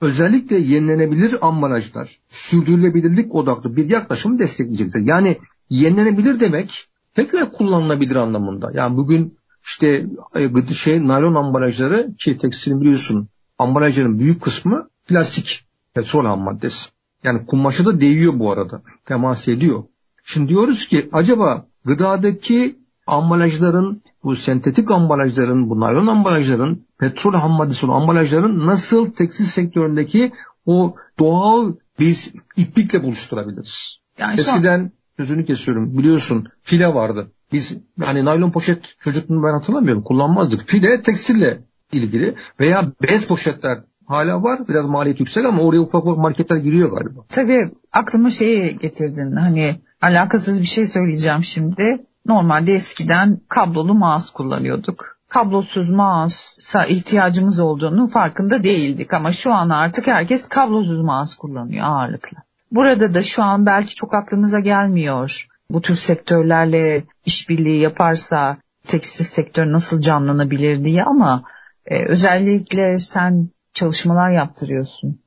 [0.00, 5.00] Özellikle yenilenebilir ambalajlar sürdürülebilirlik odaklı bir yaklaşımı destekleyecektir.
[5.00, 5.36] Yani
[5.70, 8.70] yenilenebilir demek tekrar kullanılabilir anlamında.
[8.74, 10.06] Yani bugün işte
[10.36, 13.28] e, şey naylon ambalajları ki tekstilin biliyorsun
[13.58, 16.86] ambalajların büyük kısmı plastik petrol ham maddesi.
[17.22, 18.82] Yani kumaşı da değiyor bu arada.
[19.04, 19.84] Temas ediyor.
[20.24, 27.86] Şimdi diyoruz ki acaba gıdadaki ambalajların, bu sentetik ambalajların, bu naylon ambalajların, petrol ham maddesi
[27.86, 30.32] olan ambalajların nasıl tekstil sektöründeki
[30.66, 33.98] O doğal biz iplikle buluşturabiliriz.
[34.18, 34.90] Yani Eskiden an...
[35.16, 37.32] sözünü kesiyorum biliyorsun file vardı.
[37.52, 40.68] Biz hani naylon poşet çocukluğunu ben hatırlamıyorum kullanmazdık.
[40.68, 41.60] File tekstille
[41.92, 44.68] ilgili veya bez poşetler hala var.
[44.68, 47.20] Biraz maliyet yüksek ama oraya ufak ufak marketler giriyor galiba.
[47.28, 49.36] Tabii aklıma şeyi getirdin.
[49.36, 52.06] Hani alakasız bir şey söyleyeceğim şimdi.
[52.26, 55.15] Normalde eskiden kablolu mouse kullanıyorduk.
[55.36, 62.38] Kablosuz mouse'a ihtiyacımız olduğunu farkında değildik ama şu an artık herkes kablosuz mouse kullanıyor ağırlıkla.
[62.70, 65.46] Burada da şu an belki çok aklımıza gelmiyor.
[65.70, 71.42] Bu tür sektörlerle işbirliği yaparsa tekstil sektörü nasıl canlanabilir diye ama
[71.86, 75.20] e, özellikle sen çalışmalar yaptırıyorsun.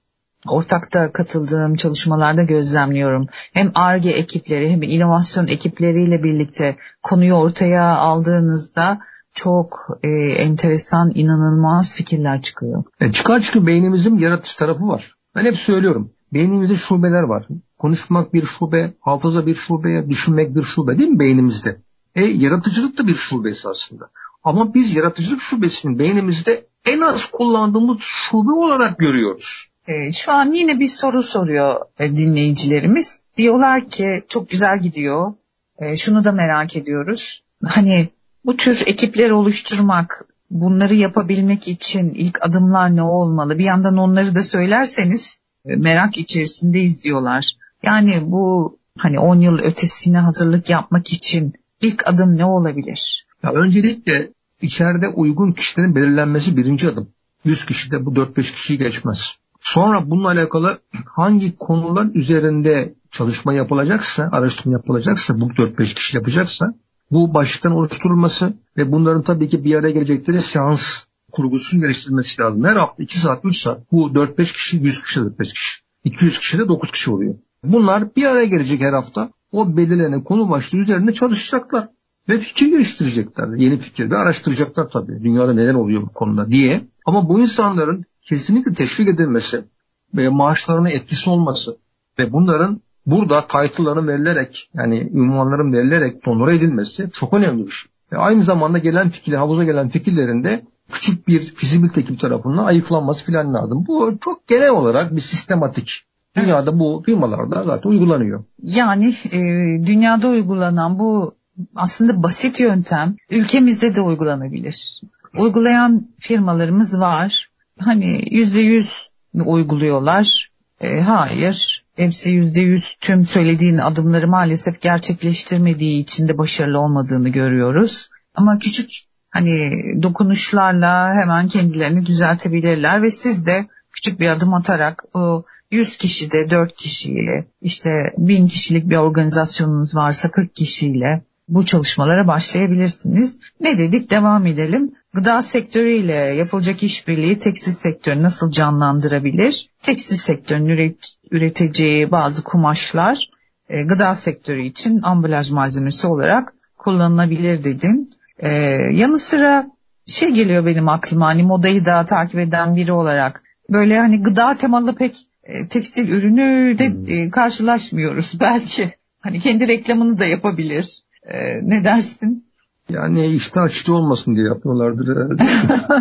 [0.48, 3.28] Ortakta katıldığım çalışmalarda gözlemliyorum.
[3.54, 9.00] Hem ARGE ekipleri hem inovasyon ekipleriyle birlikte konuyu ortaya aldığınızda
[9.33, 12.83] çok e, enteresan, inanılmaz fikirler çıkıyor.
[12.99, 15.15] E, çıkar çünkü beynimizin yaratıcı tarafı var.
[15.35, 16.11] Ben hep söylüyorum.
[16.33, 17.47] Beynimizde şubeler var.
[17.77, 21.81] Konuşmak bir şube, hafıza bir şube, düşünmek bir şube değil mi beynimizde?
[22.15, 24.09] E, yaratıcılık da bir şubesi aslında.
[24.43, 29.69] Ama biz yaratıcılık şubesini beynimizde en az kullandığımız şube olarak görüyoruz.
[29.87, 33.21] E, şu an yine bir soru soruyor e, dinleyicilerimiz.
[33.37, 35.33] Diyorlar ki çok güzel gidiyor.
[35.79, 37.43] E, şunu da merak ediyoruz.
[37.65, 38.09] Hani
[38.49, 43.57] bu tür ekipler oluşturmak, bunları yapabilmek için ilk adımlar ne olmalı?
[43.57, 47.51] Bir yandan onları da söylerseniz e, merak içerisindeyiz diyorlar.
[47.83, 53.27] Yani bu hani 10 yıl ötesine hazırlık yapmak için ilk adım ne olabilir?
[53.43, 54.31] Ya öncelikle
[54.62, 57.09] içeride uygun kişilerin belirlenmesi birinci adım.
[57.43, 59.35] 100 kişi de bu 4-5 kişiyi geçmez.
[59.59, 66.73] Sonra bununla alakalı hangi konular üzerinde çalışma yapılacaksa, araştırma yapılacaksa, bu 4-5 kişi yapacaksa
[67.12, 72.63] bu başlıktan oluşturulması ve bunların tabii ki bir araya gelecekleri seans kurgusunun geliştirilmesi lazım.
[72.63, 75.82] Her hafta 2 saat, 3 saat bu 4-5 kişi, 100 kişi, 4-5 kişi.
[76.04, 77.36] 200 kişi de 9 kişi oluyor.
[77.63, 79.30] Bunlar bir araya gelecek her hafta.
[79.52, 81.89] O belirlenen konu başlığı üzerinde çalışacaklar.
[82.30, 83.48] Ve fikir geliştirecekler.
[83.58, 85.24] Yeni fikir ve araştıracaklar tabii.
[85.24, 86.82] Dünyada neler oluyor bu konuda diye.
[87.06, 89.65] Ama bu insanların kesinlikle teşvik edilmesi
[90.13, 91.78] ve maaşlarına etkisi olması
[92.19, 97.91] ve bunların burada title'ların verilerek yani ünvanların verilerek onore edilmesi çok önemli bir şey.
[98.15, 103.85] Aynı zamanda gelen fikir, havuza gelen fikirlerinde küçük bir fizibilite ekibi tarafından ayıklanması filan lazım.
[103.88, 106.03] Bu çok genel olarak bir sistematik.
[106.35, 108.43] Dünyada bu firmalarda zaten uygulanıyor.
[108.63, 109.39] Yani e,
[109.85, 111.35] dünyada uygulanan bu
[111.75, 115.01] aslında basit yöntem ülkemizde de uygulanabilir.
[115.39, 117.49] Uygulayan firmalarımız var.
[117.79, 120.49] Hani yüzde yüz uyguluyorlar.
[120.81, 121.85] E, hayır.
[121.99, 128.09] Hepsi yüzde yüz tüm söylediğin adımları maalesef gerçekleştirmediği için de başarılı olmadığını görüyoruz.
[128.35, 128.89] Ama küçük
[129.29, 129.71] hani
[130.03, 136.49] dokunuşlarla hemen kendilerini düzeltebilirler ve siz de küçük bir adım atarak o 100 kişi de
[136.49, 143.39] 4 kişiyle işte 1000 kişilik bir organizasyonunuz varsa 40 kişiyle bu çalışmalara başlayabilirsiniz.
[143.62, 144.91] Ne dedik devam edelim.
[145.13, 149.69] Gıda sektörüyle yapılacak işbirliği tekstil sektörünü nasıl canlandırabilir?
[149.83, 153.29] Tekstil sektörünün üret, üreteceği bazı kumaşlar
[153.69, 158.13] e, gıda sektörü için ambalaj malzemesi olarak kullanılabilir dedin.
[158.39, 158.49] E,
[158.93, 159.71] yanı sıra
[160.05, 164.95] şey geliyor benim aklıma hani modayı da takip eden biri olarak böyle hani gıda temalı
[164.95, 167.07] pek e, tekstil ürünü de hmm.
[167.07, 168.99] e, karşılaşmıyoruz belki.
[169.19, 171.03] Hani kendi reklamını da yapabilir.
[171.33, 172.49] E, ne dersin?
[172.89, 175.43] Yani işte açıcı olmasın diye yapıyorlardır herhalde.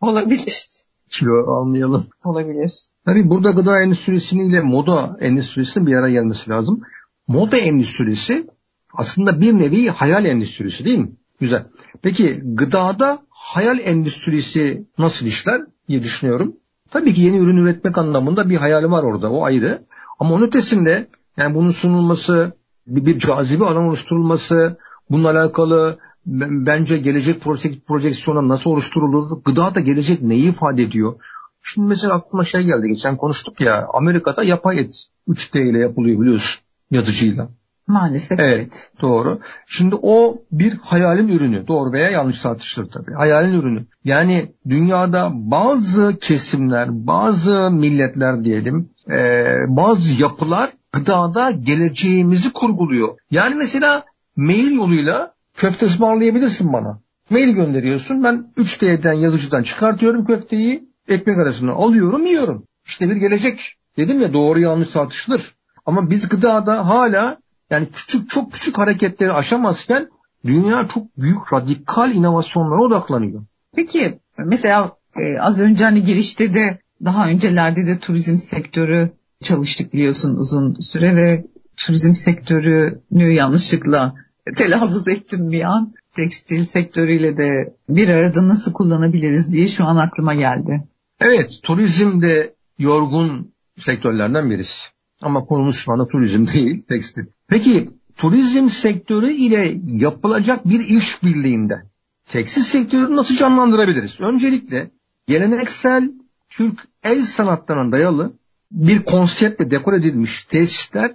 [0.00, 0.66] Olabilir.
[1.10, 2.06] Kilo almayalım.
[2.24, 2.72] Olabilir.
[3.04, 6.80] Tabii burada gıda endüstrisinin moda endüstrisinin bir araya gelmesi lazım.
[7.28, 8.46] Moda endüstrisi
[8.94, 11.12] aslında bir nevi hayal endüstrisi değil mi?
[11.40, 11.66] Güzel.
[12.02, 16.56] Peki gıdada hayal endüstrisi nasıl işler diye düşünüyorum.
[16.90, 19.84] Tabii ki yeni ürün üretmek anlamında bir hayali var orada o ayrı.
[20.18, 22.52] Ama onun ötesinde yani bunun sunulması,
[22.86, 24.76] bir, bir cazibe alan oluşturulması,
[25.10, 27.44] bununla alakalı bence gelecek
[27.86, 29.42] projeksiyona nasıl oluşturulur?
[29.44, 31.14] Gıda da gelecek neyi ifade ediyor?
[31.62, 32.88] Şimdi mesela aklıma şey geldi.
[32.88, 37.48] Geçen konuştuk ya Amerika'da yapay et 3D ile yapılıyor biliyorsun yazıcıyla.
[37.86, 38.54] Maalesef evet.
[38.56, 38.90] evet.
[39.02, 39.38] Doğru.
[39.66, 41.68] Şimdi o bir hayalin ürünü.
[41.68, 43.14] Doğru veya yanlış tartışılır tabii.
[43.14, 43.80] Hayalin ürünü.
[44.04, 53.18] Yani dünyada bazı kesimler, bazı milletler diyelim, e, bazı yapılar gıdada geleceğimizi kurguluyor.
[53.30, 54.04] Yani mesela
[54.36, 57.00] mail yoluyla köfte ısmarlayabilirsin bana.
[57.30, 58.24] Mail gönderiyorsun.
[58.24, 60.88] Ben 3D'den yazıcıdan çıkartıyorum köfteyi.
[61.08, 62.64] Ekmek arasına alıyorum yiyorum.
[62.86, 63.76] İşte bir gelecek.
[63.96, 65.54] Dedim ya doğru yanlış tartışılır.
[65.86, 67.36] Ama biz gıdada hala
[67.70, 70.08] yani küçük çok küçük hareketleri aşamazken
[70.44, 73.42] dünya çok büyük radikal inovasyonlara odaklanıyor.
[73.76, 79.10] Peki mesela e, az önce hani girişte de Daha öncelerde de turizm sektörü
[79.44, 81.44] çalıştık biliyorsun uzun süre ve
[81.76, 84.14] turizm sektörünü yanlışlıkla
[84.56, 85.94] telaffuz ettim bir an.
[86.16, 90.84] Tekstil sektörüyle de bir arada nasıl kullanabiliriz diye şu an aklıma geldi.
[91.20, 94.88] Evet, turizm de yorgun sektörlerden birisi.
[95.22, 97.26] Ama konumuz şu anda turizm değil, tekstil.
[97.48, 101.82] Peki turizm sektörü ile yapılacak bir iş birliğinde
[102.26, 104.20] tekstil sektörünü nasıl canlandırabiliriz?
[104.20, 104.90] Öncelikle
[105.26, 106.12] geleneksel
[106.50, 108.32] Türk el sanatlarına dayalı
[108.74, 111.12] bir konseptle dekor edilmiş tesisler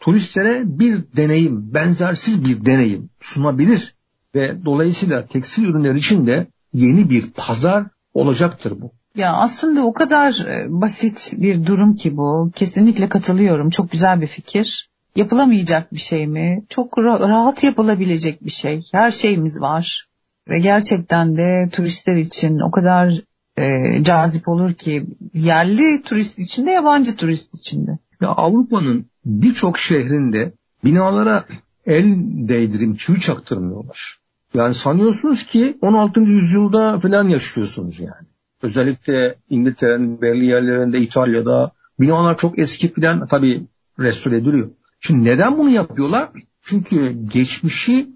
[0.00, 3.94] turistlere bir deneyim, benzersiz bir deneyim sunabilir
[4.34, 7.84] ve dolayısıyla tekstil ürünler için de yeni bir pazar
[8.14, 8.92] olacaktır bu.
[9.16, 12.50] Ya aslında o kadar e, basit bir durum ki bu.
[12.54, 13.70] Kesinlikle katılıyorum.
[13.70, 14.90] Çok güzel bir fikir.
[15.16, 16.64] Yapılamayacak bir şey mi?
[16.68, 18.82] Çok rahat yapılabilecek bir şey.
[18.92, 20.08] Her şeyimiz var.
[20.48, 23.20] Ve gerçekten de turistler için o kadar
[23.58, 27.98] e, cazip olur ki yerli turist için de yabancı turist için de.
[28.20, 30.52] Ya Avrupa'nın birçok şehrinde
[30.84, 31.44] binalara
[31.86, 32.14] el
[32.48, 34.18] değdirim çivi çaktırmıyorlar.
[34.54, 36.20] Yani sanıyorsunuz ki 16.
[36.20, 38.26] yüzyılda falan yaşıyorsunuz yani.
[38.62, 43.66] Özellikle İngiltere'nin belli yerlerinde, İtalya'da binalar çok eski falan tabii
[43.98, 44.70] restore ediliyor.
[45.00, 46.28] Şimdi neden bunu yapıyorlar?
[46.62, 48.08] Çünkü geçmişi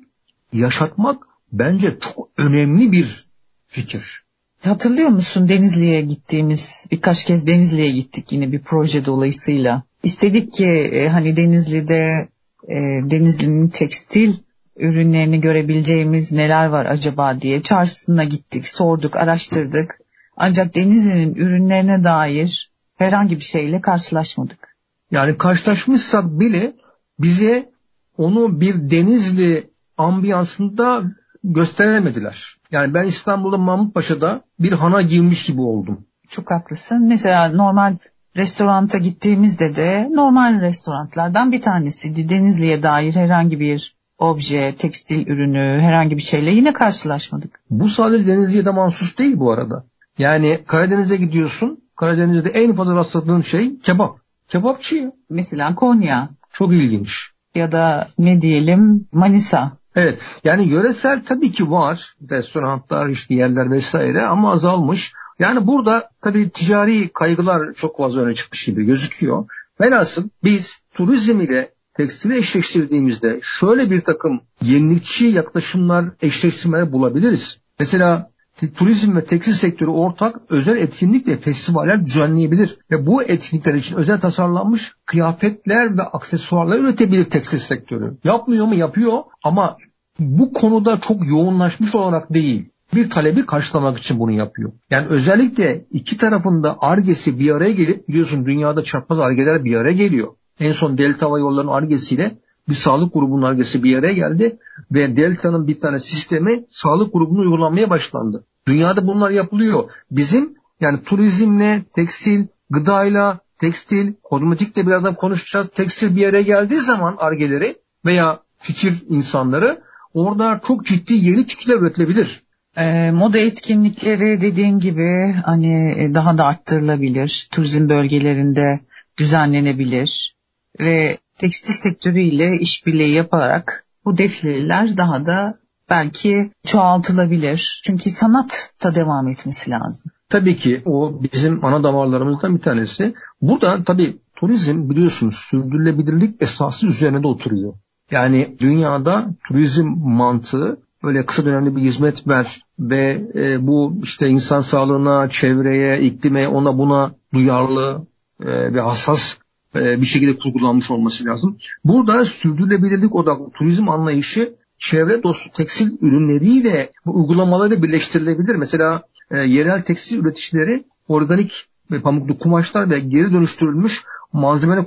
[0.53, 3.27] yaşatmak bence çok önemli bir
[3.67, 4.25] fikir.
[4.65, 9.83] Hatırlıyor musun Denizli'ye gittiğimiz birkaç kez Denizli'ye gittik yine bir proje dolayısıyla.
[10.03, 12.29] İstedik ki e, hani Denizli'de
[12.69, 12.75] e,
[13.11, 14.35] Denizli'nin tekstil
[14.77, 19.99] ürünlerini görebileceğimiz neler var acaba diye çarşısına gittik, sorduk, araştırdık.
[20.37, 24.77] Ancak Denizli'nin ürünlerine dair herhangi bir şeyle karşılaşmadık.
[25.11, 26.73] Yani karşılaşmışsak bile
[27.19, 27.71] bize
[28.17, 31.03] onu bir Denizli ambiyansında
[31.45, 32.62] gösteremediler.
[32.73, 36.07] Yani ben İstanbul'da Mahmutpaşa'da bir hana girmiş gibi oldum.
[36.29, 37.09] Çok haklısın.
[37.09, 37.97] Mesela normal
[38.37, 42.29] restoranta gittiğimizde de normal restoranlardan bir tanesiydi.
[42.29, 47.61] Denizli'ye dair herhangi bir obje, tekstil ürünü, herhangi bir şeyle yine karşılaşmadık.
[47.71, 49.85] Bu sadece Denizli'ye de mahsus değil bu arada.
[50.19, 51.83] Yani Karadeniz'e gidiyorsun.
[51.97, 54.17] Karadeniz'de en fazla rastladığın şey kebap.
[54.49, 55.13] Kebapçı.
[55.31, 56.29] Mesela Konya.
[56.53, 57.31] Çok ilginç.
[57.55, 59.73] Ya da ne diyelim Manisa.
[59.97, 65.13] Evet yani yöresel tabii ki var restoranlar işte yerler vesaire ama azalmış.
[65.39, 69.45] Yani burada tabii ticari kaygılar çok fazla öne çıkmış gibi gözüküyor.
[69.81, 77.59] Velhasıl biz turizm ile tekstili eşleştirdiğimizde şöyle bir takım yenilikçi yaklaşımlar eşleştirmeler bulabiliriz.
[77.79, 78.31] Mesela
[78.75, 84.21] turizm ve tekstil sektörü ortak özel etkinlik ve festivaller düzenleyebilir ve bu etkinlikler için özel
[84.21, 88.17] tasarlanmış kıyafetler ve aksesuarlar üretebilir tekstil sektörü.
[88.25, 88.75] Yapmıyor mu?
[88.75, 89.77] Yapıyor ama
[90.19, 92.69] bu konuda çok yoğunlaşmış olarak değil.
[92.95, 94.73] Bir talebi karşılamak için bunu yapıyor.
[94.91, 100.29] Yani özellikle iki tarafında argesi bir araya gelip biliyorsun dünyada çarpmaz argeler bir araya geliyor.
[100.61, 102.39] En son Delta Hava Yolları'nın argesiyle
[102.69, 104.59] bir sağlık grubunun argesi bir araya geldi
[104.93, 108.45] ve Delta'nın bir tane sistemi sağlık grubunu uygulanmaya başlandı.
[108.67, 109.91] Dünyada bunlar yapılıyor.
[110.11, 115.69] Bizim yani turizmle, tekstil, gıdayla, tekstil, kozmetikle birazdan konuşacağız.
[115.75, 119.83] Tekstil bir yere geldiği zaman argeleri veya fikir insanları
[120.15, 122.43] orada çok ciddi yeni fikirler üretilebilir.
[122.77, 127.49] E, moda etkinlikleri dediğin gibi hani e, daha da arttırılabilir.
[127.51, 128.81] Turizm bölgelerinde
[129.19, 130.37] düzenlenebilir
[130.81, 135.59] ve tekstil sektörüyle işbirliği yaparak bu defileler daha da
[135.91, 137.83] belki çoğaltılabilir.
[137.85, 140.13] Çünkü sanat da devam etmesi lazım.
[140.29, 143.15] Tabii ki o bizim ana damarlarımızdan bir tanesi.
[143.41, 147.75] Burada tabii turizm biliyorsunuz sürdürülebilirlik esası üzerine de oturuyor.
[148.11, 154.61] Yani dünyada turizm mantığı böyle kısa dönemli bir hizmet ver ve e, bu işte insan
[154.61, 158.07] sağlığına, çevreye, iklime, ona buna duyarlı
[158.41, 159.37] e, ve hassas
[159.75, 161.59] bir şekilde kurgulanmış olması lazım.
[161.85, 168.55] Burada sürdürülebilirlik odaklı turizm anlayışı çevre dostu tekstil ürünleriyle bu uygulamaları birleştirilebilir.
[168.55, 174.03] Mesela e, yerel tekstil üreticileri organik ve pamuklu kumaşlar ve geri dönüştürülmüş
[174.33, 174.85] malzemeler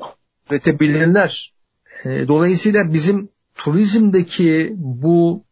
[0.49, 1.53] üretebilirler.
[2.05, 5.43] E, dolayısıyla bizim turizmdeki bu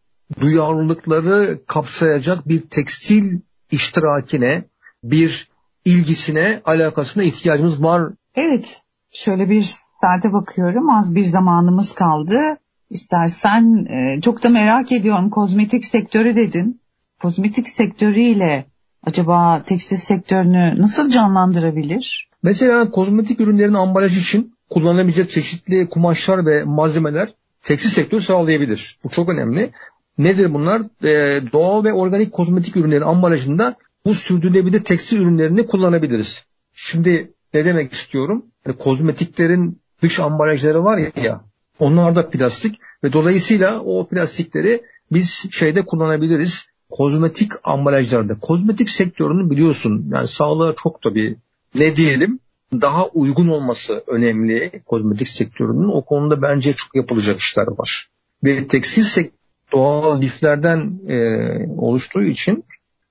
[0.42, 3.40] duyarlılıkları kapsayacak bir tekstil
[3.72, 4.66] iştirakine,
[5.04, 5.48] bir
[5.86, 8.14] ilgisine, alakasına ihtiyacımız var.
[8.36, 8.82] Evet,
[9.14, 9.64] şöyle bir
[10.02, 10.90] saate bakıyorum.
[10.90, 12.40] Az bir zamanımız kaldı.
[12.90, 16.82] İstersen e, çok da merak ediyorum kozmetik sektörü dedin.
[17.22, 18.66] Kozmetik sektörüyle
[19.06, 22.30] acaba tekstil sektörünü nasıl canlandırabilir?
[22.44, 27.34] Mesela kozmetik ürünlerin ambalaj için kullanılabilecek çeşitli kumaşlar ve malzemeler
[27.64, 29.00] tekstil sektörü sağlayabilir.
[29.04, 29.70] Bu çok önemli.
[30.18, 30.82] Nedir bunlar?
[31.04, 36.44] Ee, doğal ve organik kozmetik ürünlerin ambalajında bu sürdürülebilir tekstil ürünlerini kullanabiliriz.
[36.74, 38.46] Şimdi ne demek istiyorum?
[38.66, 41.42] Yani kozmetiklerin dış ambalajları var ya
[41.80, 44.82] onlar da plastik ve dolayısıyla o plastikleri
[45.12, 46.66] biz şeyde kullanabiliriz.
[46.90, 48.40] Kozmetik ambalajlarda.
[48.40, 51.36] Kozmetik sektörünü biliyorsun yani sağlığa çok da bir
[51.76, 52.40] ne diyelim
[52.82, 55.88] daha uygun olması önemli kozmetik sektörünün.
[55.88, 58.08] O konuda bence çok yapılacak işler var.
[58.44, 59.44] Ve tekstil sektörü
[59.74, 61.18] doğal liflerden e,
[61.78, 62.64] oluştuğu için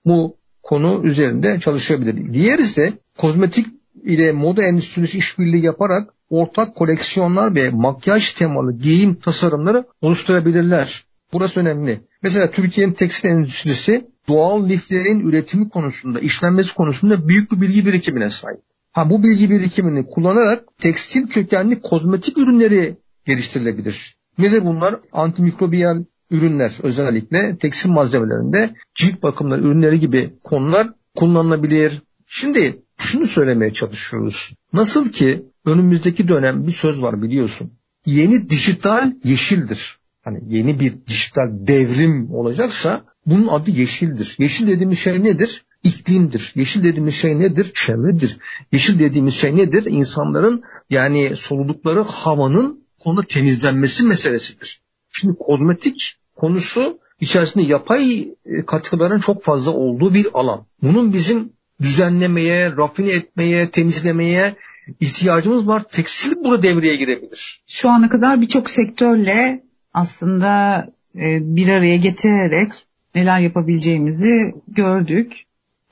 [0.05, 2.35] bu konu üzerinde çalışabilir.
[2.35, 3.67] Diğer ise kozmetik
[4.03, 11.05] ile moda endüstrisi işbirliği yaparak ortak koleksiyonlar ve makyaj temalı giyim tasarımları oluşturabilirler.
[11.33, 12.01] Burası önemli.
[12.23, 18.61] Mesela Türkiye'nin tekstil endüstrisi doğal liflerin üretimi konusunda, işlenmesi konusunda büyük bir bilgi birikimine sahip.
[18.93, 22.97] Ha bu bilgi birikimini kullanarak tekstil kökenli kozmetik ürünleri
[23.27, 24.17] geliştirilebilir.
[24.39, 24.95] Nedir bunlar?
[25.13, 32.03] Antimikrobiyal ürünler özellikle tekstil malzemelerinde cilt bakımları ürünleri gibi konular kullanılabilir.
[32.27, 34.53] Şimdi şunu söylemeye çalışıyoruz.
[34.73, 37.73] Nasıl ki önümüzdeki dönem bir söz var biliyorsun.
[38.07, 39.99] Yeni dijital yeşildir.
[40.25, 44.37] Hani yeni bir dijital devrim olacaksa bunun adı yeşildir.
[44.39, 45.65] Yeşil dediğimiz şey nedir?
[45.85, 46.53] İklimdir.
[46.55, 47.73] Yeşil dediğimiz şey nedir?
[47.75, 48.39] Çevredir.
[48.73, 49.85] Yeşil dediğimiz şey nedir?
[49.85, 54.81] İnsanların yani soludukları havanın konuda temizlenmesi meselesidir.
[55.13, 60.67] Şimdi kozmetik konusu içerisinde yapay e, katkıların çok fazla olduğu bir alan.
[60.83, 61.53] Bunun bizim
[61.83, 64.55] düzenlemeye, rafine etmeye, temizlemeye
[65.01, 65.83] ihtiyacımız var.
[65.93, 67.63] Tekstil burada devreye girebilir.
[67.67, 69.63] Şu ana kadar birçok sektörle
[69.95, 72.73] aslında e, bir araya getirerek
[73.15, 75.33] neler yapabileceğimizi gördük.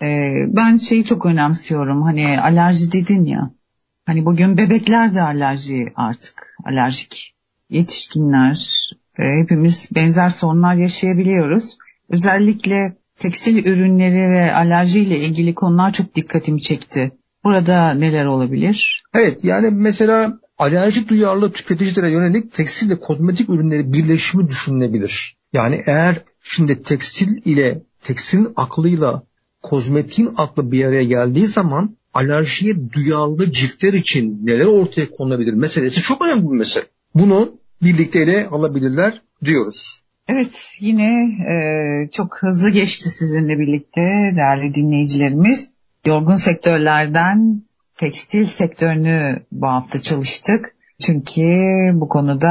[0.03, 2.03] E, ben şeyi çok önemsiyorum.
[2.03, 3.51] Hani alerji dedin ya.
[4.07, 6.55] Hani bugün bebekler de alerji artık.
[6.65, 7.35] Alerjik.
[7.71, 11.79] Yetişkinler, e, hepimiz benzer sorunlar yaşayabiliyoruz.
[12.09, 17.13] Özellikle tekstil ürünleri ve alerjiyle ilgili konular çok dikkatimi çekti.
[17.45, 19.03] Burada neler olabilir?
[19.15, 25.37] Evet yani mesela alerji duyarlı tüketicilere yönelik tekstil ve kozmetik ürünleri birleşimi düşünülebilir.
[25.53, 29.23] Yani eğer şimdi tekstil ile tekstilin aklıyla
[29.63, 36.25] kozmetiğin aklı bir araya geldiği zaman alerjiye duyarlı ciltler için neler ortaya konulabilir meselesi çok
[36.25, 36.85] önemli bir mesele.
[37.15, 37.53] Bunu
[37.83, 40.01] birlikte ele alabilirler diyoruz.
[40.33, 41.13] Evet yine
[41.53, 41.55] e,
[42.11, 44.01] çok hızlı geçti sizinle birlikte
[44.37, 45.75] değerli dinleyicilerimiz.
[46.07, 47.63] Yorgun sektörlerden
[47.97, 50.75] tekstil sektörünü bu hafta çalıştık.
[51.07, 51.43] Çünkü
[51.95, 52.49] bu konuda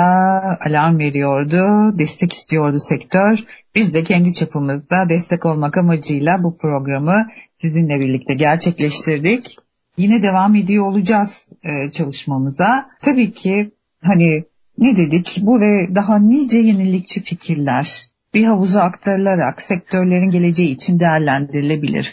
[0.67, 1.63] alarm veriyordu,
[1.99, 3.39] destek istiyordu sektör.
[3.75, 7.27] Biz de kendi çapımızda destek olmak amacıyla bu programı
[7.61, 9.57] sizinle birlikte gerçekleştirdik.
[9.97, 12.89] Yine devam ediyor olacağız e, çalışmamıza.
[13.01, 13.71] Tabii ki
[14.01, 14.43] hani
[14.79, 15.37] ne dedik?
[15.41, 22.03] Bu ve daha nice yenilikçi fikirler bir havuza aktarılarak sektörlerin geleceği için değerlendirilebilir,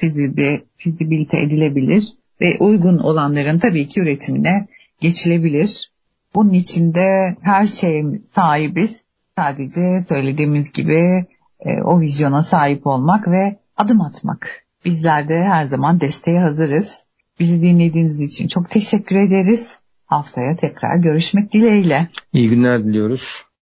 [0.76, 4.66] fizibilite edilebilir ve uygun olanların tabii ki üretimine
[5.00, 5.90] geçilebilir.
[6.34, 9.00] Bunun içinde her şeyin sahibiz.
[9.38, 11.26] Sadece söylediğimiz gibi
[11.60, 14.64] e, o vizyona sahip olmak ve adım atmak.
[14.84, 16.98] Bizler de her zaman desteğe hazırız.
[17.40, 19.78] Bizi dinlediğiniz için çok teşekkür ederiz.
[20.06, 22.08] Haftaya tekrar görüşmek dileğiyle.
[22.32, 23.46] İyi günler diliyoruz.